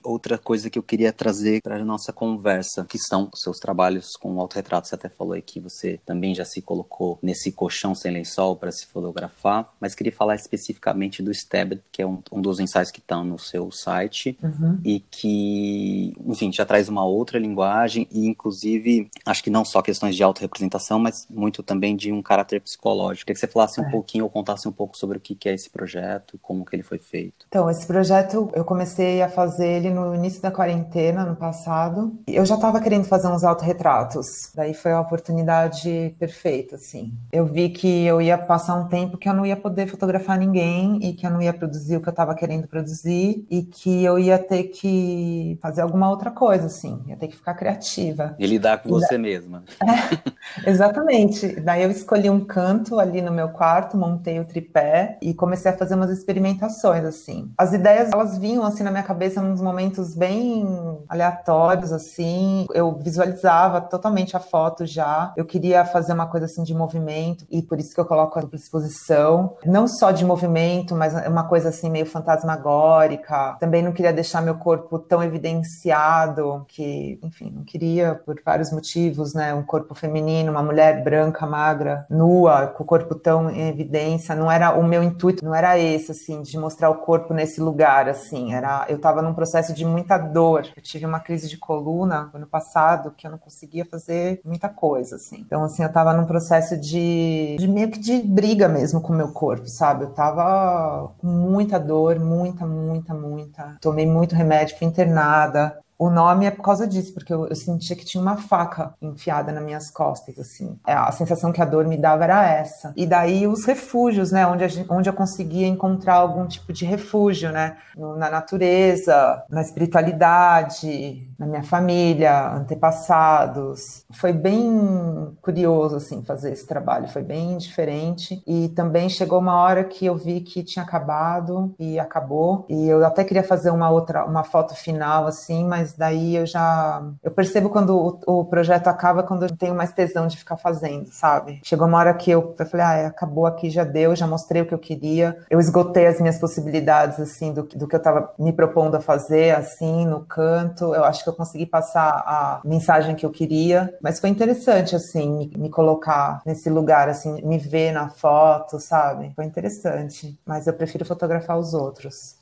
Outra 0.04 0.38
coisa 0.38 0.70
que 0.70 0.78
eu 0.78 0.82
queria 0.82 1.12
trazer 1.12 1.60
para 1.62 1.76
a 1.76 1.84
nossa 1.84 2.12
conversa, 2.12 2.84
que 2.88 2.98
são 2.98 3.28
os 3.32 3.40
seus 3.40 3.58
trabalhos 3.58 4.12
com 4.16 4.40
autorretrato. 4.40 4.88
Você 4.88 4.94
até 4.94 5.08
falou 5.08 5.34
aí 5.34 5.42
que 5.42 5.60
você 5.60 6.00
também 6.04 6.34
já 6.34 6.44
se 6.44 6.60
colocou 6.60 7.18
nesse 7.22 7.52
colchão 7.52 7.94
sem 7.94 8.12
lençol 8.12 8.56
para 8.56 8.72
se 8.72 8.86
fotografar, 8.86 9.72
mas 9.80 9.94
queria 9.94 10.12
falar 10.12 10.34
especificamente 10.34 11.22
do 11.22 11.30
Stabbed, 11.30 11.82
que 11.90 12.02
é 12.02 12.06
um, 12.06 12.22
um 12.32 12.40
dos 12.40 12.60
ensaios 12.60 12.90
que 12.90 13.00
estão 13.00 13.24
no 13.24 13.38
seu 13.38 13.70
site 13.70 14.38
uhum. 14.42 14.78
e 14.84 15.00
que, 15.00 16.12
enfim, 16.26 16.52
já 16.52 16.64
traz 16.64 16.88
uma 16.88 17.04
outra 17.04 17.38
linguagem 17.38 18.06
e, 18.10 18.26
inclusive, 18.26 19.10
acho 19.24 19.42
que 19.42 19.50
não 19.50 19.64
só 19.64 19.82
questões 19.82 20.16
de 20.16 20.22
autorrepresentação, 20.22 20.98
mas 20.98 21.26
muito 21.30 21.62
também 21.62 21.96
de 21.96 22.12
um 22.12 22.22
caráter 22.22 22.60
psicológico. 22.60 23.26
Queria 23.26 23.34
que 23.34 23.40
você 23.40 23.52
falasse 23.52 23.80
um 23.80 23.84
é. 23.84 23.90
pouquinho 23.90 24.24
ou 24.24 24.30
contasse 24.30 24.68
um 24.68 24.72
pouco 24.72 24.96
sobre 24.96 25.18
o 25.18 25.20
que 25.20 25.48
é 25.48 25.54
esse 25.54 25.70
projeto, 25.70 26.38
como 26.40 26.64
que 26.64 26.74
ele 26.76 26.82
foi 26.82 26.98
feito. 26.98 27.46
Então, 27.48 27.68
esse 27.70 27.86
projeto, 27.86 28.50
eu 28.54 28.64
comecei 28.64 29.22
a 29.22 29.28
fazer 29.28 29.66
ele 29.66 29.90
no 29.92 30.14
início 30.14 30.42
da 30.42 30.50
quarentena, 30.50 31.24
no 31.24 31.36
passado. 31.36 32.18
Eu 32.26 32.44
já 32.44 32.54
estava 32.54 32.80
querendo 32.80 33.04
fazer 33.04 33.28
uns 33.28 33.44
autorretratos. 33.44 34.50
Daí 34.54 34.74
foi 34.74 34.92
a 34.92 35.00
oportunidade 35.00 36.14
perfeita, 36.18 36.76
assim. 36.76 37.12
Eu 37.30 37.46
vi 37.46 37.68
que 37.68 38.04
eu 38.04 38.20
ia 38.20 38.38
passar 38.38 38.74
um 38.74 38.88
tempo 38.88 39.16
que 39.16 39.28
eu 39.28 39.34
não 39.34 39.46
ia 39.46 39.56
poder 39.56 39.86
fotografar 39.86 40.38
ninguém 40.38 40.98
e 41.02 41.12
que 41.12 41.26
eu 41.26 41.30
não 41.30 41.42
ia 41.42 41.52
produzir 41.52 41.96
o 41.96 42.00
que 42.00 42.08
eu 42.08 42.12
estava 42.12 42.34
querendo 42.34 42.66
produzir 42.66 43.46
e 43.50 43.62
que 43.62 44.02
eu 44.04 44.18
ia 44.18 44.38
ter 44.38 44.64
que 44.64 45.58
fazer 45.60 45.82
alguma 45.82 46.08
outra 46.10 46.30
coisa, 46.30 46.66
assim. 46.66 47.02
Ia 47.06 47.16
ter 47.16 47.28
que 47.28 47.36
ficar 47.36 47.54
criativa. 47.54 48.34
E 48.38 48.46
lidar 48.46 48.78
com 48.78 48.88
e 48.88 48.92
você 48.92 49.14
da... 49.14 49.18
mesma. 49.18 49.62
É, 49.80 50.68
exatamente. 50.70 51.60
Daí 51.60 51.82
eu 51.82 51.90
escolhi 51.90 52.30
um 52.30 52.44
canto 52.44 52.98
ali 52.98 53.20
no 53.20 53.32
meu 53.32 53.48
quarto, 53.50 53.96
montei 53.96 54.40
o 54.40 54.44
tripé 54.44 55.18
e 55.20 55.34
comecei 55.34 55.70
a 55.70 55.76
fazer 55.76 55.94
umas 55.94 56.10
experimentações, 56.10 57.04
assim. 57.04 57.50
As 57.56 57.72
ideias, 57.72 58.10
elas 58.12 58.38
vinham, 58.38 58.64
assim, 58.64 58.82
na 58.82 58.90
minha 58.90 59.02
cabeça 59.02 59.40
nos 59.42 59.60
momentos 59.60 59.81
bem 60.16 60.98
aleatórios, 61.08 61.92
assim. 61.92 62.66
Eu 62.74 62.96
visualizava 62.98 63.80
totalmente 63.80 64.36
a 64.36 64.40
foto 64.40 64.86
já. 64.86 65.32
Eu 65.36 65.44
queria 65.44 65.84
fazer 65.84 66.12
uma 66.12 66.26
coisa, 66.26 66.46
assim, 66.46 66.62
de 66.62 66.74
movimento 66.74 67.44
e 67.50 67.62
por 67.62 67.78
isso 67.78 67.94
que 67.94 68.00
eu 68.00 68.04
coloco 68.04 68.38
a 68.38 68.42
exposição. 68.54 69.56
Não 69.64 69.86
só 69.88 70.10
de 70.10 70.24
movimento, 70.24 70.94
mas 70.94 71.14
uma 71.26 71.44
coisa, 71.44 71.70
assim, 71.70 71.90
meio 71.90 72.06
fantasmagórica. 72.06 73.56
Também 73.58 73.82
não 73.82 73.92
queria 73.92 74.12
deixar 74.12 74.40
meu 74.42 74.56
corpo 74.56 74.98
tão 74.98 75.22
evidenciado 75.22 76.64
que, 76.68 77.18
enfim, 77.22 77.50
não 77.54 77.64
queria 77.64 78.14
por 78.14 78.40
vários 78.44 78.70
motivos, 78.70 79.34
né? 79.34 79.54
Um 79.54 79.62
corpo 79.62 79.94
feminino, 79.94 80.50
uma 80.50 80.62
mulher 80.62 81.02
branca, 81.02 81.46
magra, 81.46 82.06
nua, 82.08 82.66
com 82.66 82.82
o 82.82 82.86
corpo 82.86 83.14
tão 83.14 83.50
em 83.50 83.68
evidência. 83.68 84.34
Não 84.34 84.50
era 84.50 84.72
o 84.74 84.82
meu 84.82 85.02
intuito, 85.02 85.44
não 85.44 85.54
era 85.54 85.78
esse, 85.78 86.12
assim, 86.12 86.42
de 86.42 86.58
mostrar 86.58 86.90
o 86.90 86.96
corpo 86.96 87.34
nesse 87.34 87.60
lugar, 87.60 88.08
assim. 88.08 88.54
Era, 88.54 88.84
eu 88.88 88.96
estava 88.96 89.22
num 89.22 89.34
processo 89.34 89.71
de 89.72 89.84
muita 89.84 90.18
dor. 90.18 90.68
Eu 90.76 90.82
tive 90.82 91.06
uma 91.06 91.20
crise 91.20 91.48
de 91.48 91.56
coluna 91.56 92.30
ano 92.32 92.46
passado 92.46 93.12
que 93.16 93.26
eu 93.26 93.30
não 93.30 93.38
conseguia 93.38 93.84
fazer 93.84 94.40
muita 94.44 94.68
coisa, 94.68 95.16
assim. 95.16 95.40
Então, 95.40 95.64
assim, 95.64 95.82
eu 95.82 95.88
estava 95.88 96.12
num 96.12 96.26
processo 96.26 96.76
de, 96.76 97.56
de 97.58 97.68
meio 97.68 97.90
que 97.90 97.98
de 97.98 98.20
briga 98.22 98.68
mesmo 98.68 99.00
com 99.00 99.12
o 99.12 99.16
meu 99.16 99.28
corpo, 99.28 99.66
sabe? 99.66 100.04
Eu 100.04 100.10
tava 100.10 101.12
com 101.18 101.26
muita 101.26 101.78
dor, 101.78 102.18
muita, 102.18 102.66
muita, 102.66 103.14
muita. 103.14 103.76
Tomei 103.80 104.06
muito 104.06 104.34
remédio, 104.34 104.78
fui 104.78 104.86
internada. 104.86 105.78
O 106.02 106.10
nome 106.10 106.46
é 106.46 106.50
por 106.50 106.64
causa 106.64 106.84
disso, 106.84 107.14
porque 107.14 107.32
eu, 107.32 107.46
eu, 107.46 107.54
sentia 107.54 107.94
que 107.94 108.04
tinha 108.04 108.20
uma 108.20 108.36
faca 108.36 108.92
enfiada 109.00 109.52
nas 109.52 109.62
minhas 109.62 109.88
costas, 109.88 110.36
assim. 110.36 110.76
É, 110.84 110.94
a 110.94 111.12
sensação 111.12 111.52
que 111.52 111.62
a 111.62 111.64
dor 111.64 111.86
me 111.86 111.96
dava 111.96 112.24
era 112.24 112.44
essa. 112.44 112.92
E 112.96 113.06
daí 113.06 113.46
os 113.46 113.64
refúgios, 113.64 114.32
né? 114.32 114.44
Onde, 114.44 114.68
gente, 114.68 114.92
onde 114.92 115.08
eu 115.08 115.12
conseguia 115.12 115.68
encontrar 115.68 116.14
algum 116.14 116.44
tipo 116.44 116.72
de 116.72 116.84
refúgio, 116.84 117.52
né? 117.52 117.76
No, 117.96 118.16
na 118.16 118.28
natureza, 118.28 119.44
na 119.48 119.60
espiritualidade, 119.60 121.31
na 121.42 121.48
minha 121.48 121.62
família, 121.62 122.52
antepassados. 122.54 124.04
Foi 124.12 124.32
bem 124.32 125.36
curioso, 125.42 125.96
assim, 125.96 126.22
fazer 126.22 126.52
esse 126.52 126.66
trabalho. 126.66 127.08
Foi 127.08 127.22
bem 127.22 127.56
diferente. 127.56 128.40
E 128.46 128.68
também 128.68 129.08
chegou 129.08 129.40
uma 129.40 129.56
hora 129.56 129.82
que 129.82 130.06
eu 130.06 130.16
vi 130.16 130.40
que 130.40 130.62
tinha 130.62 130.84
acabado 130.84 131.74
e 131.78 131.98
acabou. 131.98 132.64
E 132.68 132.88
eu 132.88 133.04
até 133.04 133.24
queria 133.24 133.42
fazer 133.42 133.70
uma 133.70 133.90
outra, 133.90 134.24
uma 134.24 134.44
foto 134.44 134.74
final, 134.74 135.26
assim, 135.26 135.66
mas 135.66 135.94
daí 135.94 136.36
eu 136.36 136.46
já. 136.46 137.02
Eu 137.22 137.32
percebo 137.32 137.70
quando 137.70 138.20
o, 138.26 138.40
o, 138.40 138.44
projeto 138.44 138.86
acaba, 138.86 139.22
quando 139.24 139.44
eu 139.44 139.56
tenho 139.56 139.74
mais 139.74 139.92
tesão 139.92 140.28
de 140.28 140.36
ficar 140.36 140.56
fazendo, 140.56 141.08
sabe? 141.08 141.60
Chegou 141.64 141.88
uma 141.88 141.98
hora 141.98 142.14
que 142.14 142.30
eu, 142.30 142.54
eu 142.56 142.66
falei, 142.66 142.86
ah, 142.86 143.06
acabou 143.08 143.46
aqui, 143.46 143.68
já 143.68 143.82
deu, 143.82 144.14
já 144.14 144.26
mostrei 144.26 144.62
o 144.62 144.66
que 144.66 144.74
eu 144.74 144.78
queria. 144.78 145.36
Eu 145.50 145.58
esgotei 145.58 146.06
as 146.06 146.20
minhas 146.20 146.38
possibilidades, 146.38 147.18
assim, 147.18 147.52
do, 147.52 147.62
do 147.64 147.88
que 147.88 147.96
eu 147.96 148.02
tava 148.02 148.32
me 148.38 148.52
propondo 148.52 148.94
a 148.94 149.00
fazer, 149.00 149.56
assim, 149.56 150.06
no 150.06 150.20
canto. 150.20 150.94
Eu 150.94 151.04
acho 151.04 151.24
que 151.24 151.31
consegui 151.32 151.66
passar 151.66 152.10
a 152.26 152.60
mensagem 152.64 153.14
que 153.14 153.24
eu 153.24 153.30
queria. 153.30 153.96
Mas 154.02 154.20
foi 154.20 154.30
interessante, 154.30 154.94
assim, 154.96 155.30
me, 155.30 155.50
me 155.56 155.70
colocar 155.70 156.42
nesse 156.46 156.68
lugar, 156.70 157.08
assim, 157.08 157.42
me 157.42 157.58
ver 157.58 157.92
na 157.92 158.08
foto, 158.08 158.78
sabe? 158.80 159.32
Foi 159.34 159.44
interessante. 159.44 160.38
Mas 160.46 160.66
eu 160.66 160.74
prefiro 160.74 161.04
fotografar 161.04 161.58
os 161.58 161.74
outros. 161.74 162.41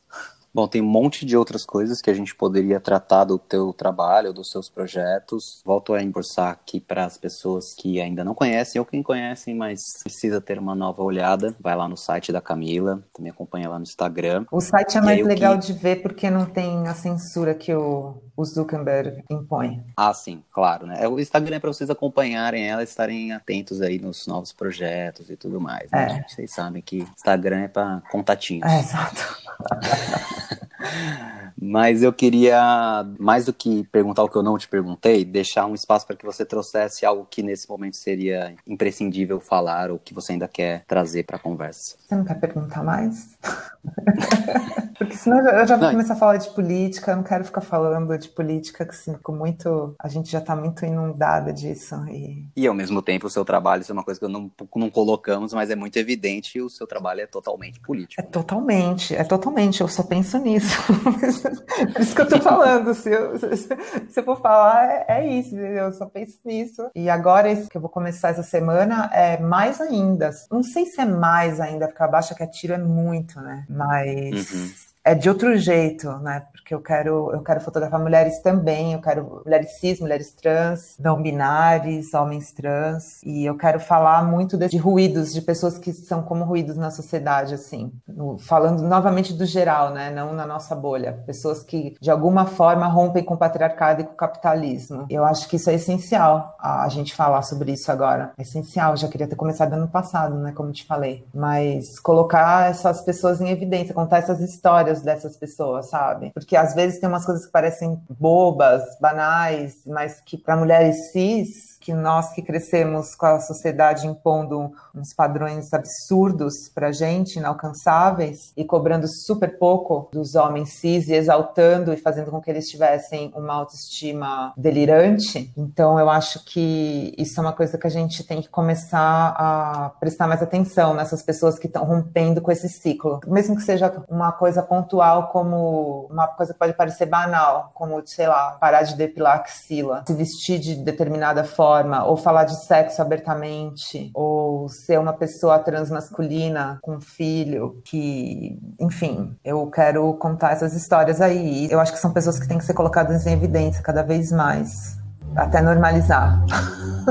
Bom, 0.53 0.67
tem 0.67 0.83
um 0.83 0.87
monte 0.87 1.25
de 1.25 1.37
outras 1.37 1.65
coisas 1.65 2.03
que 2.03 2.11
a 2.11 2.15
gente 2.15 2.35
poderia 2.35 2.81
tratar 2.81 3.25
do 3.25 3.39
teu 3.39 3.73
trabalho, 3.73 4.33
dos 4.33 4.51
seus 4.51 4.69
projetos. 4.69 5.63
Volto 5.65 5.95
a 5.95 5.99
reforçar 5.99 6.51
aqui 6.51 6.81
para 6.81 7.05
as 7.05 7.17
pessoas 7.17 7.73
que 7.73 8.01
ainda 8.01 8.25
não 8.25 8.35
conhecem 8.35 8.81
ou 8.81 8.85
quem 8.85 9.01
conhecem, 9.01 9.55
mas 9.55 10.01
precisa 10.03 10.41
ter 10.41 10.59
uma 10.59 10.75
nova 10.75 11.05
olhada. 11.05 11.55
Vai 11.61 11.77
lá 11.77 11.89
no 11.89 11.97
site 11.97 12.33
da 12.33 12.41
Camila, 12.41 13.01
também 13.15 13.31
acompanha 13.31 13.69
lá 13.69 13.79
no 13.79 13.85
Instagram. 13.85 14.45
O 14.51 14.61
site 14.61 14.99
é 14.99 15.01
mais 15.01 15.25
legal 15.25 15.57
que... 15.57 15.67
de 15.67 15.73
ver 15.73 16.03
porque 16.03 16.29
não 16.29 16.45
tem 16.45 16.89
a 16.89 16.95
censura 16.95 17.55
que 17.55 17.73
o, 17.73 18.21
o 18.37 18.45
Zuckerberg 18.45 19.23
impõe. 19.31 19.85
Ah, 19.97 20.13
sim, 20.13 20.43
claro, 20.51 20.85
né? 20.85 21.07
O 21.07 21.21
Instagram 21.21 21.57
é 21.57 21.61
para 21.61 21.73
vocês 21.73 21.91
acompanharem 21.91 22.69
ela, 22.69 22.83
estarem 22.83 23.33
atentos 23.33 23.81
aí 23.81 24.01
nos 24.01 24.27
novos 24.27 24.53
projetos 24.53 25.31
e 25.31 25.37
tudo 25.37 25.61
mais. 25.61 25.89
Né? 25.93 26.25
É. 26.25 26.29
Vocês 26.29 26.53
sabem 26.53 26.83
que 26.83 27.07
Instagram 27.17 27.61
é 27.61 27.69
para 27.69 28.03
contatinhos. 28.11 28.69
É, 28.69 28.81
exato. 28.81 29.21
Mas 31.61 32.03
eu 32.03 32.13
queria, 32.13 33.07
mais 33.19 33.45
do 33.45 33.53
que 33.53 33.85
perguntar 33.89 34.23
o 34.23 34.29
que 34.29 34.37
eu 34.37 34.43
não 34.43 34.57
te 34.57 34.67
perguntei, 34.67 35.25
deixar 35.25 35.67
um 35.67 35.75
espaço 35.75 36.07
para 36.07 36.17
que 36.17 36.25
você 36.25 36.45
trouxesse 36.45 37.05
algo 37.05 37.27
que 37.29 37.43
nesse 37.43 37.69
momento 37.69 37.97
seria 37.97 38.55
imprescindível 38.67 39.41
falar 39.41 39.91
ou 39.91 39.99
que 39.99 40.15
você 40.15 40.33
ainda 40.33 40.49
quer 40.49 40.85
trazer 40.87 41.25
para 41.25 41.37
a 41.37 41.41
conversa. 41.41 41.97
Você 41.99 42.15
não 42.15 42.25
quer 42.25 42.41
perguntar 42.41 42.83
mais? 42.83 43.37
Porque 45.01 45.17
senão 45.17 45.39
eu 45.39 45.67
já 45.67 45.77
vou 45.77 45.87
não. 45.87 45.93
começar 45.93 46.13
a 46.13 46.17
falar 46.17 46.37
de 46.37 46.51
política, 46.51 47.13
eu 47.13 47.17
não 47.17 47.23
quero 47.23 47.43
ficar 47.43 47.63
falando 47.63 48.19
de 48.19 48.29
política, 48.29 48.85
que 48.85 48.91
assim, 48.91 49.15
com 49.23 49.33
muito. 49.33 49.95
A 49.99 50.09
gente 50.09 50.31
já 50.31 50.41
está 50.41 50.55
muito 50.55 50.85
inundada 50.85 51.55
disso. 51.55 51.95
E... 52.09 52.47
e 52.55 52.67
ao 52.67 52.75
mesmo 52.75 53.01
tempo, 53.01 53.27
o 53.27 53.31
seu 53.31 53.43
trabalho, 53.43 53.81
isso 53.81 53.91
é 53.91 53.95
uma 53.95 54.05
coisa 54.05 54.21
que 54.21 54.27
eu 54.27 54.29
não, 54.29 54.51
não 54.77 54.91
colocamos, 54.91 55.55
mas 55.55 55.71
é 55.71 55.75
muito 55.75 55.97
evidente, 55.97 56.61
o 56.61 56.69
seu 56.69 56.87
trabalho 56.87 57.23
é 57.23 57.27
totalmente 57.27 57.81
político. 57.81 58.21
É 58.21 58.25
totalmente, 58.25 59.17
é 59.17 59.25
totalmente, 59.25 59.81
eu 59.81 59.89
só 59.89 60.03
penso 60.03 60.30
nisso. 60.39 60.77
Por 61.93 62.01
isso 62.01 62.15
que 62.15 62.21
eu 62.21 62.29
tô 62.29 62.41
falando, 62.41 62.95
se 62.95 63.11
eu, 63.11 63.39
se 63.39 64.21
eu 64.21 64.25
for 64.25 64.41
falar, 64.41 64.89
é, 64.89 65.05
é 65.09 65.27
isso, 65.27 65.57
eu 65.57 65.93
só 65.93 66.07
penso 66.07 66.39
nisso. 66.45 66.91
E 66.95 67.09
agora, 67.09 67.55
que 67.55 67.77
eu 67.77 67.81
vou 67.81 67.91
começar 67.91 68.31
essa 68.31 68.43
semana, 68.43 69.11
é 69.13 69.39
mais 69.39 69.81
ainda. 69.81 70.31
Não 70.51 70.63
sei 70.63 70.87
se 70.87 71.01
é 71.01 71.05
mais 71.05 71.61
ainda, 71.61 71.87
porque 71.89 72.03
a 72.03 72.09
baixa 72.09 72.35
que 72.35 72.43
atiro 72.43 72.75
é 72.75 72.79
muito, 72.79 73.41
né? 73.41 73.65
Mas. 73.69 74.53
Uhum 74.53 74.90
é 75.11 75.15
de 75.15 75.29
outro 75.29 75.57
jeito, 75.57 76.09
né? 76.19 76.45
Porque 76.53 76.73
eu 76.73 76.81
quero, 76.81 77.33
eu 77.33 77.43
quero 77.43 77.61
fotografar 77.61 77.99
mulheres 77.99 78.39
também, 78.41 78.93
eu 78.93 79.01
quero 79.01 79.43
mulheres 79.45 79.73
cis, 79.81 79.99
mulheres 79.99 80.33
trans, 80.33 80.95
não 81.01 81.21
binários, 81.21 82.15
homens 82.15 82.53
trans, 82.53 83.21
e 83.25 83.45
eu 83.45 83.57
quero 83.57 83.81
falar 83.81 84.25
muito 84.25 84.57
de, 84.57 84.69
de 84.69 84.77
ruídos, 84.77 85.33
de 85.33 85.43
pessoas 85.43 85.79
que 85.79 85.93
são 85.93 86.23
como 86.23 86.45
ruídos 86.45 86.77
na 86.77 86.93
sociedade, 86.93 87.55
assim, 87.55 87.93
no, 88.07 88.39
falando 88.39 88.83
novamente 88.85 89.33
do 89.33 89.45
geral, 89.45 89.91
né? 89.91 90.13
Não 90.13 90.33
na 90.33 90.47
nossa 90.47 90.77
bolha, 90.77 91.25
pessoas 91.27 91.61
que 91.65 91.97
de 92.01 92.11
alguma 92.11 92.47
forma 92.47 92.87
rompem 92.87 93.25
com 93.25 93.35
o 93.35 93.39
patriarcado 93.39 94.03
e 94.03 94.05
com 94.05 94.13
o 94.13 94.17
capitalismo. 94.17 95.07
Eu 95.11 95.25
acho 95.25 95.49
que 95.49 95.57
isso 95.57 95.71
é 95.71 95.75
essencial 95.75 96.55
a, 96.61 96.85
a 96.85 96.89
gente 96.89 97.17
falar 97.17 97.43
sobre 97.43 97.73
isso 97.73 97.91
agora. 97.91 98.31
É 98.39 98.43
essencial. 98.43 98.97
Já 98.97 99.09
queria 99.09 99.27
ter 99.27 99.35
começado 99.35 99.73
ano 99.73 99.89
passado, 99.89 100.37
né? 100.37 100.53
Como 100.53 100.71
te 100.71 100.87
falei, 100.87 101.27
mas 101.35 101.99
colocar 101.99 102.71
essas 102.71 103.01
pessoas 103.01 103.41
em 103.41 103.49
evidência, 103.51 103.93
contar 103.93 104.19
essas 104.19 104.41
histórias 104.41 105.00
histórias 105.01 105.03
dessas 105.03 105.37
pessoas, 105.37 105.89
sabe? 105.89 106.31
Porque 106.33 106.57
às 106.57 106.75
vezes 106.75 107.01
tem 107.01 107.09
umas 107.09 107.25
coisas 107.25 107.47
que 107.47 107.53
parecem 107.53 108.01
bobas, 108.09 108.83
banais, 109.01 109.75
mas 109.87 110.21
que 110.21 110.37
para 110.37 110.57
mulheres 110.57 111.11
cis 111.13 111.79
que 111.81 111.95
nós 111.95 112.33
que 112.33 112.43
crescemos 112.43 113.15
com 113.15 113.25
a 113.25 113.41
sociedade 113.41 114.07
impondo 114.07 114.71
uns 114.95 115.15
padrões 115.15 115.73
absurdos 115.73 116.69
para 116.69 116.93
gente, 116.93 117.39
inalcançáveis, 117.39 118.53
e 118.55 118.65
cobrando 118.65 119.09
super 119.09 119.59
pouco 119.59 120.09
dos 120.13 120.35
homens 120.35 120.75
cis 120.75 121.09
e 121.09 121.15
exaltando 121.15 121.93
e 121.93 121.97
fazendo 121.97 122.31
com 122.31 122.41
que 122.41 122.51
eles 122.51 122.69
tivessem 122.69 123.33
uma 123.35 123.55
autoestima 123.55 124.53
delirante. 124.57 125.51
Então, 125.57 125.99
eu 125.99 126.11
acho 126.11 126.45
que 126.45 127.15
isso 127.17 127.41
é 127.41 127.43
uma 127.43 127.53
coisa 127.53 127.79
que 127.79 127.87
a 127.87 127.91
gente 127.91 128.25
tem 128.25 128.43
que 128.43 128.49
começar 128.49 129.35
a 129.37 129.93
prestar 129.99 130.27
mais 130.27 130.43
atenção 130.43 130.93
nessas 130.93 131.23
pessoas 131.23 131.59
que 131.59 131.67
estão 131.67 131.85
rompendo 131.85 132.43
com 132.43 132.53
esse 132.53 132.69
ciclo. 132.69 133.21
Mesmo 133.27 133.57
que 133.57 133.63
seja 133.63 134.05
uma 134.09 134.33
coisa 134.33 134.63
pontual 134.63 134.80
pontual 134.81 135.29
como 135.29 136.07
uma 136.11 136.27
coisa 136.27 136.53
que 136.53 136.59
pode 136.59 136.73
parecer 136.73 137.07
banal, 137.07 137.71
como, 137.75 138.03
sei 138.07 138.27
lá, 138.27 138.53
parar 138.61 138.83
de 138.83 138.97
depilar 138.97 139.37
a 139.37 139.41
axila, 139.41 140.05
se 140.07 140.15
vestir 140.15 140.59
de 140.59 140.77
determinada 140.77 141.45
forma, 141.45 142.05
ou 142.05 142.17
falar 142.17 142.45
de 142.45 142.57
sexo 142.57 143.01
abertamente, 143.03 144.11
ou 144.15 144.69
ser 144.69 144.99
uma 144.99 145.13
pessoa 145.13 145.59
transmasculina 145.59 146.79
com 146.83 147.01
filho, 147.01 147.81
que, 147.85 148.59
enfim, 148.79 149.37
eu 149.45 149.67
quero 149.71 150.13
contar 150.15 150.53
essas 150.53 150.75
histórias 150.75 151.21
aí. 151.21 151.71
Eu 151.71 151.81
acho 151.81 151.93
que 151.93 151.99
são 151.99 152.13
pessoas 152.13 152.39
que 152.39 152.49
têm 152.49 152.59
que 152.59 152.65
ser 152.65 152.75
colocadas 152.75 153.27
em 153.27 153.33
evidência 153.33 153.83
cada 153.83 154.03
vez 154.03 154.33
mais, 154.33 154.99
até 155.37 155.61
normalizar. 155.61 156.45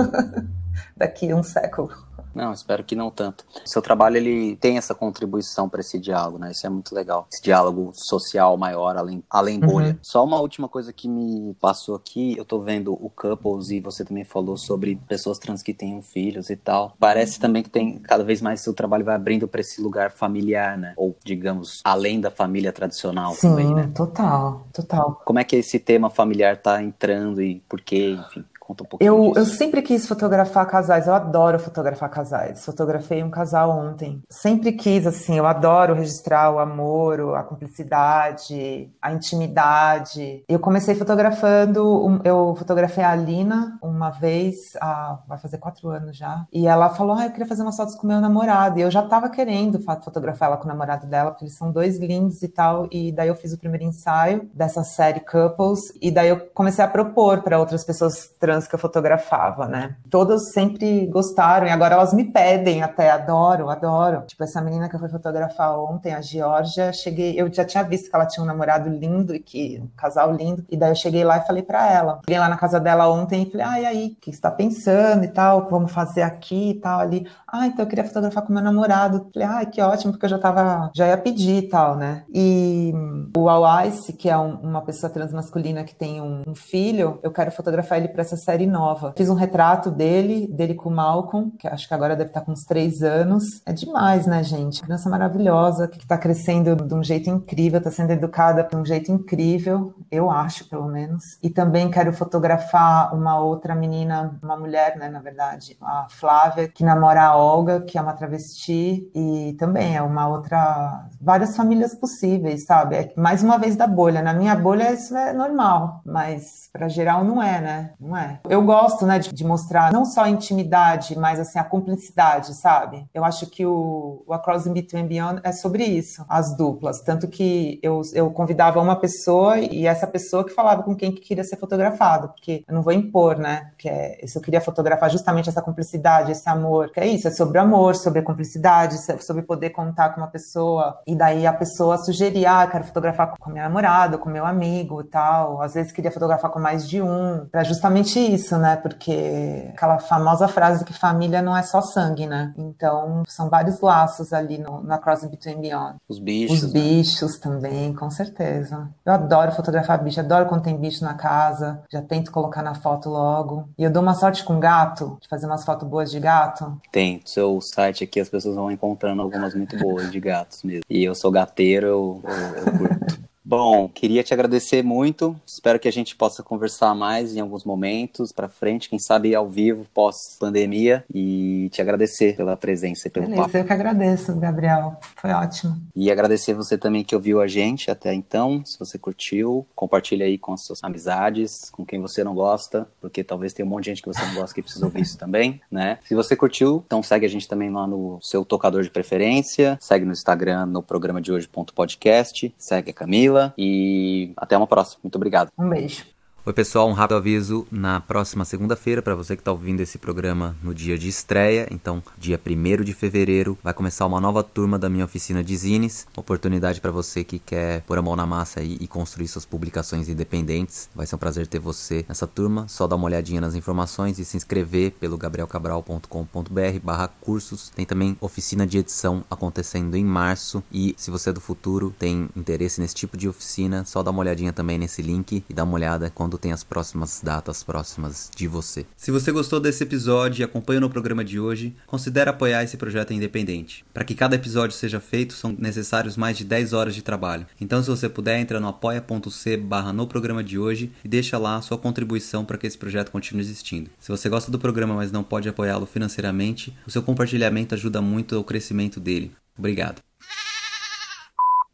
Daqui 0.98 1.34
um 1.34 1.44
século. 1.44 2.09
Não, 2.34 2.54
espero 2.54 2.84
que 2.84 2.96
não 2.96 3.10
tanto. 3.10 3.46
O 3.66 3.68
seu 3.68 3.82
trabalho 3.82 4.18
ele 4.18 4.56
tem 4.58 4.78
essa 4.78 4.94
contribuição 4.94 5.68
para 5.68 5.82
esse 5.82 6.00
diálogo, 6.00 6.38
né? 6.38 6.52
Isso 6.52 6.66
é 6.66 6.70
muito 6.70 6.94
legal. 6.94 7.28
Esse 7.32 7.42
diálogo 7.42 7.92
social 7.94 8.58
maior 8.58 8.98
além 8.98 9.24
além 9.30 9.60
bolha. 9.60 9.90
Uhum. 9.90 9.98
Só 10.02 10.24
uma 10.24 10.40
última 10.40 10.68
coisa 10.68 10.94
que 10.94 11.08
me 11.08 11.54
passou 11.56 11.96
aqui, 11.96 12.38
eu 12.38 12.46
tô 12.46 12.60
vendo 12.60 12.94
o 12.94 13.10
couples 13.10 13.70
e 13.70 13.80
você 13.80 14.06
também 14.06 14.24
falou 14.24 14.58
sobre 14.58 14.96
pessoas 15.08 15.38
trans 15.38 15.62
que 15.62 15.74
tenham 15.74 16.02
filhos 16.02 16.50
e 16.50 16.56
tal. 16.56 16.96
Parece 17.00 17.40
também 17.40 17.64
que 17.64 17.70
tem 17.70 18.00
cada 18.00 18.24
vez 18.24 18.42
mais 18.42 18.62
seu 18.62 18.74
trabalho 18.74 19.06
vai 19.06 19.16
abrindo 19.16 19.48
para 19.48 19.62
esse 19.62 19.82
lugar 19.82 20.12
familiar, 20.12 20.78
né? 20.78 20.94
Ou 20.98 21.16
digamos, 21.24 21.82
além 21.84 22.20
da 22.20 22.32
família 22.32 22.72
tradicional 22.72 23.34
Sim, 23.34 23.50
também, 23.50 23.74
né? 23.74 23.92
total, 23.96 24.66
total. 24.74 25.22
Como 25.26 25.40
é 25.40 25.44
que 25.44 25.56
esse 25.56 25.80
tema 25.80 26.10
familiar 26.10 26.58
tá 26.58 26.82
entrando 26.82 27.42
e 27.42 27.62
por 27.68 27.82
quê, 27.82 28.12
enfim? 28.12 28.46
Conta 28.70 28.84
um 28.84 28.88
pouquinho 28.88 29.08
eu, 29.12 29.28
disso. 29.30 29.40
eu 29.40 29.46
sempre 29.46 29.82
quis 29.82 30.08
fotografar 30.08 30.64
casais, 30.68 31.08
eu 31.08 31.16
adoro 31.16 31.58
fotografar 31.58 32.08
casais. 32.08 32.64
Fotografei 32.64 33.24
um 33.24 33.30
casal 33.32 33.72
ontem. 33.72 34.22
Sempre 34.30 34.74
quis, 34.74 35.08
assim, 35.08 35.40
eu 35.40 35.48
adoro 35.48 35.96
registrar 35.96 36.52
o 36.52 36.60
amor, 36.60 37.36
a 37.36 37.42
cumplicidade, 37.42 38.88
a 39.02 39.12
intimidade. 39.12 40.44
Eu 40.48 40.60
comecei 40.60 40.94
fotografando, 40.94 42.22
eu 42.24 42.54
fotografei 42.60 43.04
a 43.04 43.10
Alina 43.10 43.80
uma 43.82 44.12
vez, 44.12 44.78
há, 44.80 45.18
vai 45.28 45.40
fazer 45.40 45.58
quatro 45.58 45.90
anos 45.90 46.16
já, 46.16 46.46
e 46.54 46.68
ela 46.68 46.90
falou, 46.90 47.16
ah, 47.16 47.26
eu 47.26 47.32
queria 47.32 47.48
fazer 47.48 47.64
umas 47.64 47.76
fotos 47.76 47.96
com 47.96 48.06
meu 48.06 48.22
namorado. 48.22 48.78
E 48.78 48.84
eu 48.84 48.92
já 48.92 49.02
tava 49.02 49.30
querendo 49.30 49.80
fotografar 49.80 50.48
ela 50.50 50.58
com 50.58 50.66
o 50.66 50.68
namorado 50.68 51.08
dela, 51.08 51.32
porque 51.32 51.46
eles 51.46 51.58
são 51.58 51.72
dois 51.72 51.98
lindos 51.98 52.44
e 52.44 52.48
tal. 52.48 52.88
E 52.92 53.12
daí 53.12 53.30
eu 53.30 53.36
fiz 53.36 53.52
o 53.52 53.58
primeiro 53.58 53.86
ensaio 53.86 54.48
dessa 54.54 54.84
série 54.84 55.22
Couples, 55.22 55.92
e 56.00 56.12
daí 56.12 56.30
eu 56.30 56.40
comecei 56.54 56.86
a 56.86 56.88
propor 56.88 57.42
para 57.42 57.58
outras 57.58 57.84
pessoas 57.84 58.30
trans 58.40 58.59
que 58.68 58.76
eu 58.76 58.80
fotografava, 58.80 59.68
né? 59.68 59.96
Todas 60.10 60.52
sempre 60.52 61.06
gostaram 61.08 61.68
e 61.68 61.70
agora 61.70 61.96
elas 61.96 62.14
me 62.14 62.26
pedem 62.26 62.82
até, 62.82 63.10
adoro, 63.12 63.70
adoro. 63.70 64.24
Tipo, 64.28 64.44
essa 64.44 64.62
menina 64.62 64.90
que 64.90 64.96
eu 64.96 65.00
fui 65.00 65.10
fotografar 65.10 65.80
ontem, 65.80 66.14
a 66.14 66.22
Georgia, 66.22 66.92
cheguei, 66.94 67.40
eu 67.40 67.52
já 67.52 67.66
tinha 67.66 67.84
visto 67.84 68.10
que 68.10 68.16
ela 68.16 68.26
tinha 68.26 68.44
um 68.44 68.48
namorado 68.48 68.90
lindo 68.90 69.36
e 69.36 69.40
que 69.40 69.80
um 69.82 69.88
casal 69.96 70.34
lindo, 70.34 70.66
e 70.70 70.78
daí 70.78 70.92
eu 70.92 70.96
cheguei 70.96 71.24
lá 71.24 71.38
e 71.38 71.48
falei 71.48 71.64
para 71.64 71.92
ela. 71.92 72.20
Cheguei 72.26 72.40
lá 72.40 72.50
na 72.50 72.58
casa 72.58 72.80
dela 72.80 73.10
ontem 73.10 73.44
e 73.44 73.52
falei, 73.52 73.66
e 73.82 73.86
aí, 73.86 74.08
o 74.08 74.22
que 74.22 74.34
você 74.34 74.42
tá 74.42 74.52
pensando 74.52 75.24
e 75.24 75.28
tal, 75.28 75.68
vamos 75.70 75.92
fazer 75.92 76.22
aqui 76.22 76.72
e 76.72 76.74
tal, 76.76 77.00
ali. 77.00 77.28
Ah, 77.48 77.68
então 77.68 77.84
eu 77.84 77.90
queria 77.90 78.04
fotografar 78.04 78.44
com 78.44 78.54
meu 78.54 78.62
namorado. 78.62 79.30
Falei, 79.34 79.48
ah, 79.48 79.66
que 79.66 79.82
ótimo, 79.82 80.14
porque 80.14 80.26
eu 80.26 80.30
já 80.30 80.40
tava, 80.40 80.92
já 80.94 81.08
ia 81.08 81.18
pedir 81.18 81.64
e 81.64 81.70
tal, 81.70 81.96
né? 81.96 82.24
E 82.34 82.94
o 83.36 83.84
Ice, 83.86 84.14
que 84.14 84.30
é 84.30 84.38
um, 84.38 84.56
uma 84.56 84.82
pessoa 84.82 85.12
transmasculina 85.12 85.84
que 85.84 85.96
tem 85.96 86.22
um, 86.22 86.44
um 86.48 86.56
filho, 86.56 87.20
eu 87.24 87.32
quero 87.32 87.52
fotografar 87.52 87.98
ele 87.98 88.08
para 88.08 88.22
essa 88.22 88.38
série 88.50 88.66
nova. 88.66 89.14
Fiz 89.16 89.30
um 89.30 89.36
retrato 89.36 89.92
dele, 89.92 90.48
dele 90.48 90.74
com 90.74 90.90
o 90.90 90.92
Malcolm, 90.92 91.52
que 91.52 91.68
acho 91.68 91.88
que 91.88 91.94
agora 91.94 92.16
deve 92.16 92.32
estar 92.32 92.42
com 92.42 92.52
uns 92.52 92.66
três 92.66 93.04
anos. 93.04 93.62
É 93.64 93.72
demais, 93.72 94.26
né, 94.26 94.42
gente? 94.44 94.82
Criança 94.82 95.08
maravilhosa, 95.08 95.88
que 95.88 96.00
está 96.00 96.18
crescendo 96.18 96.76
de 96.76 96.94
um 96.96 97.04
jeito 97.04 97.30
incrível, 97.30 97.78
está 97.78 97.92
sendo 97.92 98.10
educada 98.10 98.64
de 98.64 98.76
um 98.76 98.84
jeito 98.84 99.12
incrível, 99.12 99.94
eu 100.10 100.32
acho, 100.32 100.68
pelo 100.68 100.88
menos. 100.88 101.38
E 101.44 101.50
também 101.50 101.92
quero 101.92 102.12
fotografar 102.12 103.14
uma 103.14 103.40
outra 103.40 103.76
menina, 103.76 104.36
uma 104.42 104.58
mulher, 104.58 104.98
né, 104.98 105.10
na 105.10 105.20
verdade, 105.20 105.78
a 105.80 106.08
Flávia, 106.10 106.68
que 106.68 106.84
namora 106.84 107.22
a 107.22 107.38
Olga, 107.38 107.82
que 107.82 108.00
é 108.00 108.02
uma 108.02 108.14
travesti, 108.14 109.12
e 109.14 109.56
também 109.60 109.96
é 109.96 110.02
uma 110.02 110.28
outra. 110.28 111.08
várias 111.22 111.56
famílias 111.56 111.94
possíveis, 111.94 112.66
sabe? 112.66 112.96
É 112.96 113.14
mais 113.16 113.44
uma 113.44 113.60
vez 113.60 113.76
da 113.76 113.86
bolha. 113.86 114.24
Na 114.24 114.34
minha 114.34 114.56
bolha 114.56 114.92
isso 114.92 115.16
é 115.16 115.34
normal, 115.34 116.02
mas 116.04 116.68
para 116.74 116.88
geral 116.88 117.24
não 117.24 117.44
é, 117.44 117.62
né? 117.62 117.92
Não 118.00 118.18
é. 118.18 118.39
Eu 118.48 118.64
gosto, 118.64 119.06
né, 119.06 119.20
de, 119.20 119.34
de, 119.34 119.44
mostrar 119.44 119.92
não 119.92 120.06
só 120.06 120.24
a 120.24 120.30
intimidade, 120.30 121.18
mas 121.18 121.40
assim 121.40 121.60
a 121.60 121.64
cumplicidade, 121.64 122.54
sabe? 122.54 123.06
Eu 123.14 123.24
acho 123.24 123.48
que 123.48 123.66
o, 123.66 124.24
o 124.26 124.34
Across 124.34 124.64
the 124.66 124.70
Between 124.70 125.08
Beyond 125.08 125.42
é 125.44 125.52
sobre 125.52 125.84
isso, 125.84 126.26
as 126.28 126.56
duplas, 126.56 127.02
tanto 127.02 127.28
que 127.28 127.80
eu, 127.82 128.02
eu 128.14 128.30
convidava 128.32 128.82
uma 128.82 128.96
pessoa 128.96 129.58
e 129.60 129.88
essa 129.88 130.08
pessoa 130.08 130.44
que 130.44 130.54
falava 130.54 130.84
com 130.84 130.96
quem 130.96 131.12
que 131.12 131.22
queria 131.22 131.44
ser 131.44 131.58
fotografado, 131.58 132.30
porque 132.30 132.64
eu 132.68 132.74
não 132.74 132.82
vou 132.82 132.94
impor, 132.94 133.38
né? 133.38 133.72
Que 133.78 133.90
é, 133.90 134.20
se 134.26 134.38
eu 134.38 134.42
queria 134.42 134.62
fotografar 134.62 135.10
justamente 135.10 135.50
essa 135.50 135.62
cumplicidade, 135.62 136.32
esse 136.32 136.48
amor, 136.50 136.92
que 136.92 137.00
é 137.00 137.08
isso, 137.08 137.28
é 137.28 137.32
sobre 137.32 137.58
amor, 137.58 137.96
sobre 137.96 138.20
a 138.20 138.24
cumplicidade, 138.24 138.98
sobre 139.24 139.44
poder 139.44 139.72
contar 139.72 140.10
com 140.10 140.22
uma 140.22 140.28
pessoa 140.28 141.00
e 141.08 141.16
daí 141.16 141.46
a 141.46 141.54
pessoa 141.54 141.98
sugeria, 141.98 142.62
ah, 142.62 142.68
quero 142.68 142.84
fotografar 142.84 143.34
com 143.38 143.50
minha 143.50 143.64
namorada, 143.64 144.18
com 144.18 144.30
meu 144.30 144.46
amigo 144.46 145.04
tal. 145.04 145.62
Às 145.62 145.74
vezes 145.74 145.92
queria 145.92 146.12
fotografar 146.12 146.52
com 146.52 146.60
mais 146.60 146.88
de 146.88 147.02
um, 147.02 147.48
para 147.52 147.64
justamente 147.64 148.20
isso, 148.34 148.58
né? 148.58 148.76
Porque 148.76 149.70
aquela 149.74 150.00
famosa 150.00 150.48
frase 150.48 150.86
que 150.86 150.94
família 150.94 151.42
não 151.42 151.56
é 151.56 151.64
só 151.64 151.82
sangue, 151.82 152.26
né? 152.26 152.54
Então, 152.58 153.24
são 153.28 153.50
vários 153.50 153.80
laços 153.82 154.34
ali 154.34 154.58
no, 154.58 154.82
no 154.82 154.94
Across 154.94 155.26
Between 155.26 155.62
Beyond. 155.62 155.98
Os 156.08 156.20
bichos. 156.20 156.64
Os 156.64 156.74
né? 156.74 156.80
bichos 156.80 157.38
também, 157.40 157.94
com 157.94 158.10
certeza. 158.10 158.90
Eu 159.06 159.14
adoro 159.14 159.52
fotografar 159.52 160.04
bicho, 160.04 160.20
adoro 160.20 160.48
quando 160.48 160.64
tem 160.64 160.78
bicho 160.78 161.04
na 161.04 161.14
casa, 161.14 161.82
já 161.92 162.02
tento 162.02 162.32
colocar 162.32 162.62
na 162.62 162.76
foto 162.76 163.10
logo. 163.10 163.70
E 163.78 163.84
eu 163.84 163.92
dou 163.92 164.02
uma 164.02 164.14
sorte 164.14 164.44
com 164.44 164.60
gato, 164.60 165.18
de 165.22 165.28
fazer 165.28 165.46
umas 165.46 165.64
fotos 165.64 165.88
boas 165.88 166.12
de 166.12 166.20
gato. 166.20 166.80
Tem, 166.92 167.22
seu 167.26 167.60
site 167.62 168.04
aqui 168.04 168.20
as 168.20 168.30
pessoas 168.30 168.56
vão 168.56 168.72
encontrando 168.72 169.22
algumas 169.22 169.54
muito 169.54 169.78
boas 169.78 170.12
de 170.12 170.20
gatos 170.20 170.64
mesmo. 170.64 170.84
E 170.90 171.04
eu 171.04 171.16
sou 171.16 171.32
gateiro, 171.32 171.88
eu, 171.88 172.22
eu, 172.24 172.64
eu 172.64 172.78
curto. 172.78 173.29
Bom, 173.50 173.90
queria 173.90 174.22
te 174.22 174.32
agradecer 174.32 174.84
muito. 174.84 175.36
Espero 175.44 175.80
que 175.80 175.88
a 175.88 175.92
gente 175.92 176.16
possa 176.16 176.44
conversar 176.44 176.94
mais 176.94 177.36
em 177.36 177.40
alguns 177.40 177.64
momentos 177.64 178.32
para 178.32 178.48
frente, 178.48 178.88
quem 178.88 179.00
sabe 179.00 179.34
ao 179.34 179.50
vivo, 179.50 179.88
pós-pandemia, 179.92 181.04
e 181.12 181.68
te 181.72 181.82
agradecer 181.82 182.36
pela 182.36 182.56
presença 182.56 183.08
e 183.08 183.10
pelo 183.10 183.26
Beleza, 183.26 183.42
papo. 183.42 183.58
Eu 183.58 183.66
que 183.66 183.74
agradeço, 183.74 184.36
Gabriel. 184.36 185.00
Foi 185.16 185.32
ótimo. 185.32 185.76
E 185.96 186.12
agradecer 186.12 186.54
você 186.54 186.78
também 186.78 187.04
que 187.04 187.16
ouviu 187.16 187.42
a 187.42 187.48
gente 187.48 187.90
até 187.90 188.14
então. 188.14 188.64
Se 188.64 188.78
você 188.78 189.00
curtiu, 189.00 189.66
compartilha 189.74 190.28
aí 190.28 190.38
com 190.38 190.54
as 190.54 190.64
suas 190.64 190.84
amizades, 190.84 191.72
com 191.72 191.84
quem 191.84 192.00
você 192.00 192.24
não 192.24 192.36
gosta, 192.36 192.88
porque 193.02 193.24
talvez 193.24 193.52
tenha 193.52 193.66
um 193.66 193.70
monte 193.70 193.86
de 193.86 193.90
gente 193.90 194.04
que 194.04 194.10
você 194.10 194.24
não 194.28 194.36
gosta 194.36 194.54
que 194.54 194.62
precisa 194.62 194.86
ouvir 194.86 195.02
isso 195.02 195.18
também, 195.18 195.60
né? 195.72 195.98
Se 196.06 196.14
você 196.14 196.36
curtiu, 196.36 196.84
então 196.86 197.02
segue 197.02 197.26
a 197.26 197.30
gente 197.30 197.48
também 197.48 197.72
lá 197.72 197.88
no 197.88 198.20
seu 198.22 198.46
tocador 198.46 198.84
de 198.84 198.92
preferência, 198.92 199.76
segue 199.82 200.06
no 200.06 200.12
Instagram 200.12 200.68
no 200.68 200.84
programa 200.84 201.20
de 201.20 201.32
hoje.podcast, 201.32 202.54
segue 202.56 202.92
a 202.92 202.94
Camila 202.94 203.39
e 203.58 204.34
até 204.38 204.58
uma 204.58 204.68
próxima. 204.68 205.02
Muito 205.04 205.16
obrigado. 205.16 205.50
Um 205.58 205.70
beijo. 205.70 206.06
Oi, 206.50 206.54
pessoal, 206.54 206.90
um 206.90 206.94
rápido 206.94 207.18
aviso 207.18 207.68
na 207.70 208.00
próxima 208.00 208.44
segunda-feira 208.44 209.04
para 209.04 209.14
você 209.14 209.36
que 209.36 209.42
está 209.42 209.52
ouvindo 209.52 209.82
esse 209.82 210.00
programa 210.00 210.58
no 210.64 210.74
dia 210.74 210.98
de 210.98 211.08
estreia. 211.08 211.68
Então, 211.70 212.02
dia 212.18 212.42
1 212.44 212.84
de 212.84 212.92
fevereiro, 212.92 213.56
vai 213.64 213.72
começar 213.72 214.04
uma 214.08 214.20
nova 214.20 214.42
turma 214.42 214.80
da 214.80 214.90
minha 214.90 215.06
oficina 215.06 215.44
de 215.44 215.56
zines. 215.56 216.08
Oportunidade 216.18 216.82
para 216.82 216.90
você 216.90 217.24
que 217.24 217.38
quer 217.38 217.84
pôr 217.84 218.00
a 218.00 218.02
mão 218.02 218.16
na 218.16 218.26
massa 218.26 218.64
e 218.64 218.88
construir 218.88 219.28
suas 219.28 219.46
publicações 219.46 220.10
independentes. 220.10 220.90
Vai 220.96 221.06
ser 221.06 221.18
um 221.18 221.20
prazer 221.20 221.46
ter 221.46 221.60
você 221.60 222.04
nessa 222.10 222.26
turma. 222.26 222.68
Só 222.68 222.88
dá 222.88 222.96
uma 222.96 223.06
olhadinha 223.06 223.40
nas 223.40 223.54
informações 223.54 224.18
e 224.18 224.26
se 224.26 224.36
inscrever 224.36 224.94
pelo 224.94 225.20
gabrielcabral.com.br/barra 225.20 227.10
cursos. 227.22 227.70
Tem 227.70 227.86
também 227.86 228.18
oficina 228.20 228.66
de 228.66 228.80
edição 228.80 229.24
acontecendo 229.30 229.96
em 229.96 230.04
março. 230.04 230.64
E 230.72 230.96
se 230.98 231.12
você 231.12 231.30
é 231.30 231.34
do 231.34 231.40
futuro, 231.40 231.94
tem 232.00 232.28
interesse 232.36 232.82
nesse 232.82 232.96
tipo 232.96 233.16
de 233.16 233.30
oficina, 233.30 233.86
só 233.86 234.02
dá 234.02 234.10
uma 234.10 234.22
olhadinha 234.22 234.52
também 234.52 234.80
nesse 234.80 235.04
link 235.04 235.44
e 235.48 235.54
dá 235.54 235.64
uma 235.64 235.76
olhada 235.76 236.10
quando 236.10 236.39
tem 236.40 236.52
as 236.52 236.64
próximas 236.64 237.22
datas 237.24 237.64
próximas 237.64 238.30
de 238.36 238.48
você. 238.48 238.86
Se 238.96 239.12
você 239.12 239.32
gostou 239.32 239.60
desse 239.60 239.84
episódio 239.84 240.42
e 240.42 240.44
acompanha 240.44 240.80
no 240.80 240.90
programa 240.90 241.24
de 241.24 241.40
hoje, 241.40 241.76
considere 241.86 242.30
apoiar 242.30 242.64
esse 242.64 242.78
projeto 242.78 243.14
independente. 243.14 243.86
Para 243.94 244.04
que 244.04 244.16
cada 244.16 244.36
episódio 244.36 244.76
seja 244.76 245.00
feito, 245.00 245.34
são 245.34 245.56
necessários 245.58 246.18
mais 246.18 246.38
de 246.38 246.44
10 246.44 246.74
horas 246.74 246.96
de 246.96 247.02
trabalho. 247.02 247.46
Então, 247.60 247.82
se 247.82 247.90
você 247.90 248.08
puder, 248.10 248.40
entra 248.40 248.60
no 248.60 248.68
apoia.c 248.68 249.58
barra 249.58 249.94
no 249.94 250.08
programa 250.08 250.44
de 250.44 250.58
hoje 250.58 250.92
e 251.04 251.08
deixa 251.08 251.38
lá 251.38 251.58
a 251.58 251.62
sua 251.62 251.78
contribuição 251.78 252.46
para 252.46 252.58
que 252.58 252.68
esse 252.68 252.78
projeto 252.78 253.12
continue 253.12 253.44
existindo. 253.44 253.90
Se 254.00 254.10
você 254.10 254.30
gosta 254.30 254.52
do 254.52 254.60
programa, 254.60 254.96
mas 254.96 255.12
não 255.12 255.24
pode 255.24 255.50
apoiá-lo 255.50 255.86
financeiramente, 255.86 256.76
o 256.88 256.92
seu 256.92 257.04
compartilhamento 257.04 257.76
ajuda 257.76 258.02
muito 258.02 258.36
ao 258.36 258.44
crescimento 258.44 259.00
dele. 259.00 259.32
Obrigado. 259.58 260.09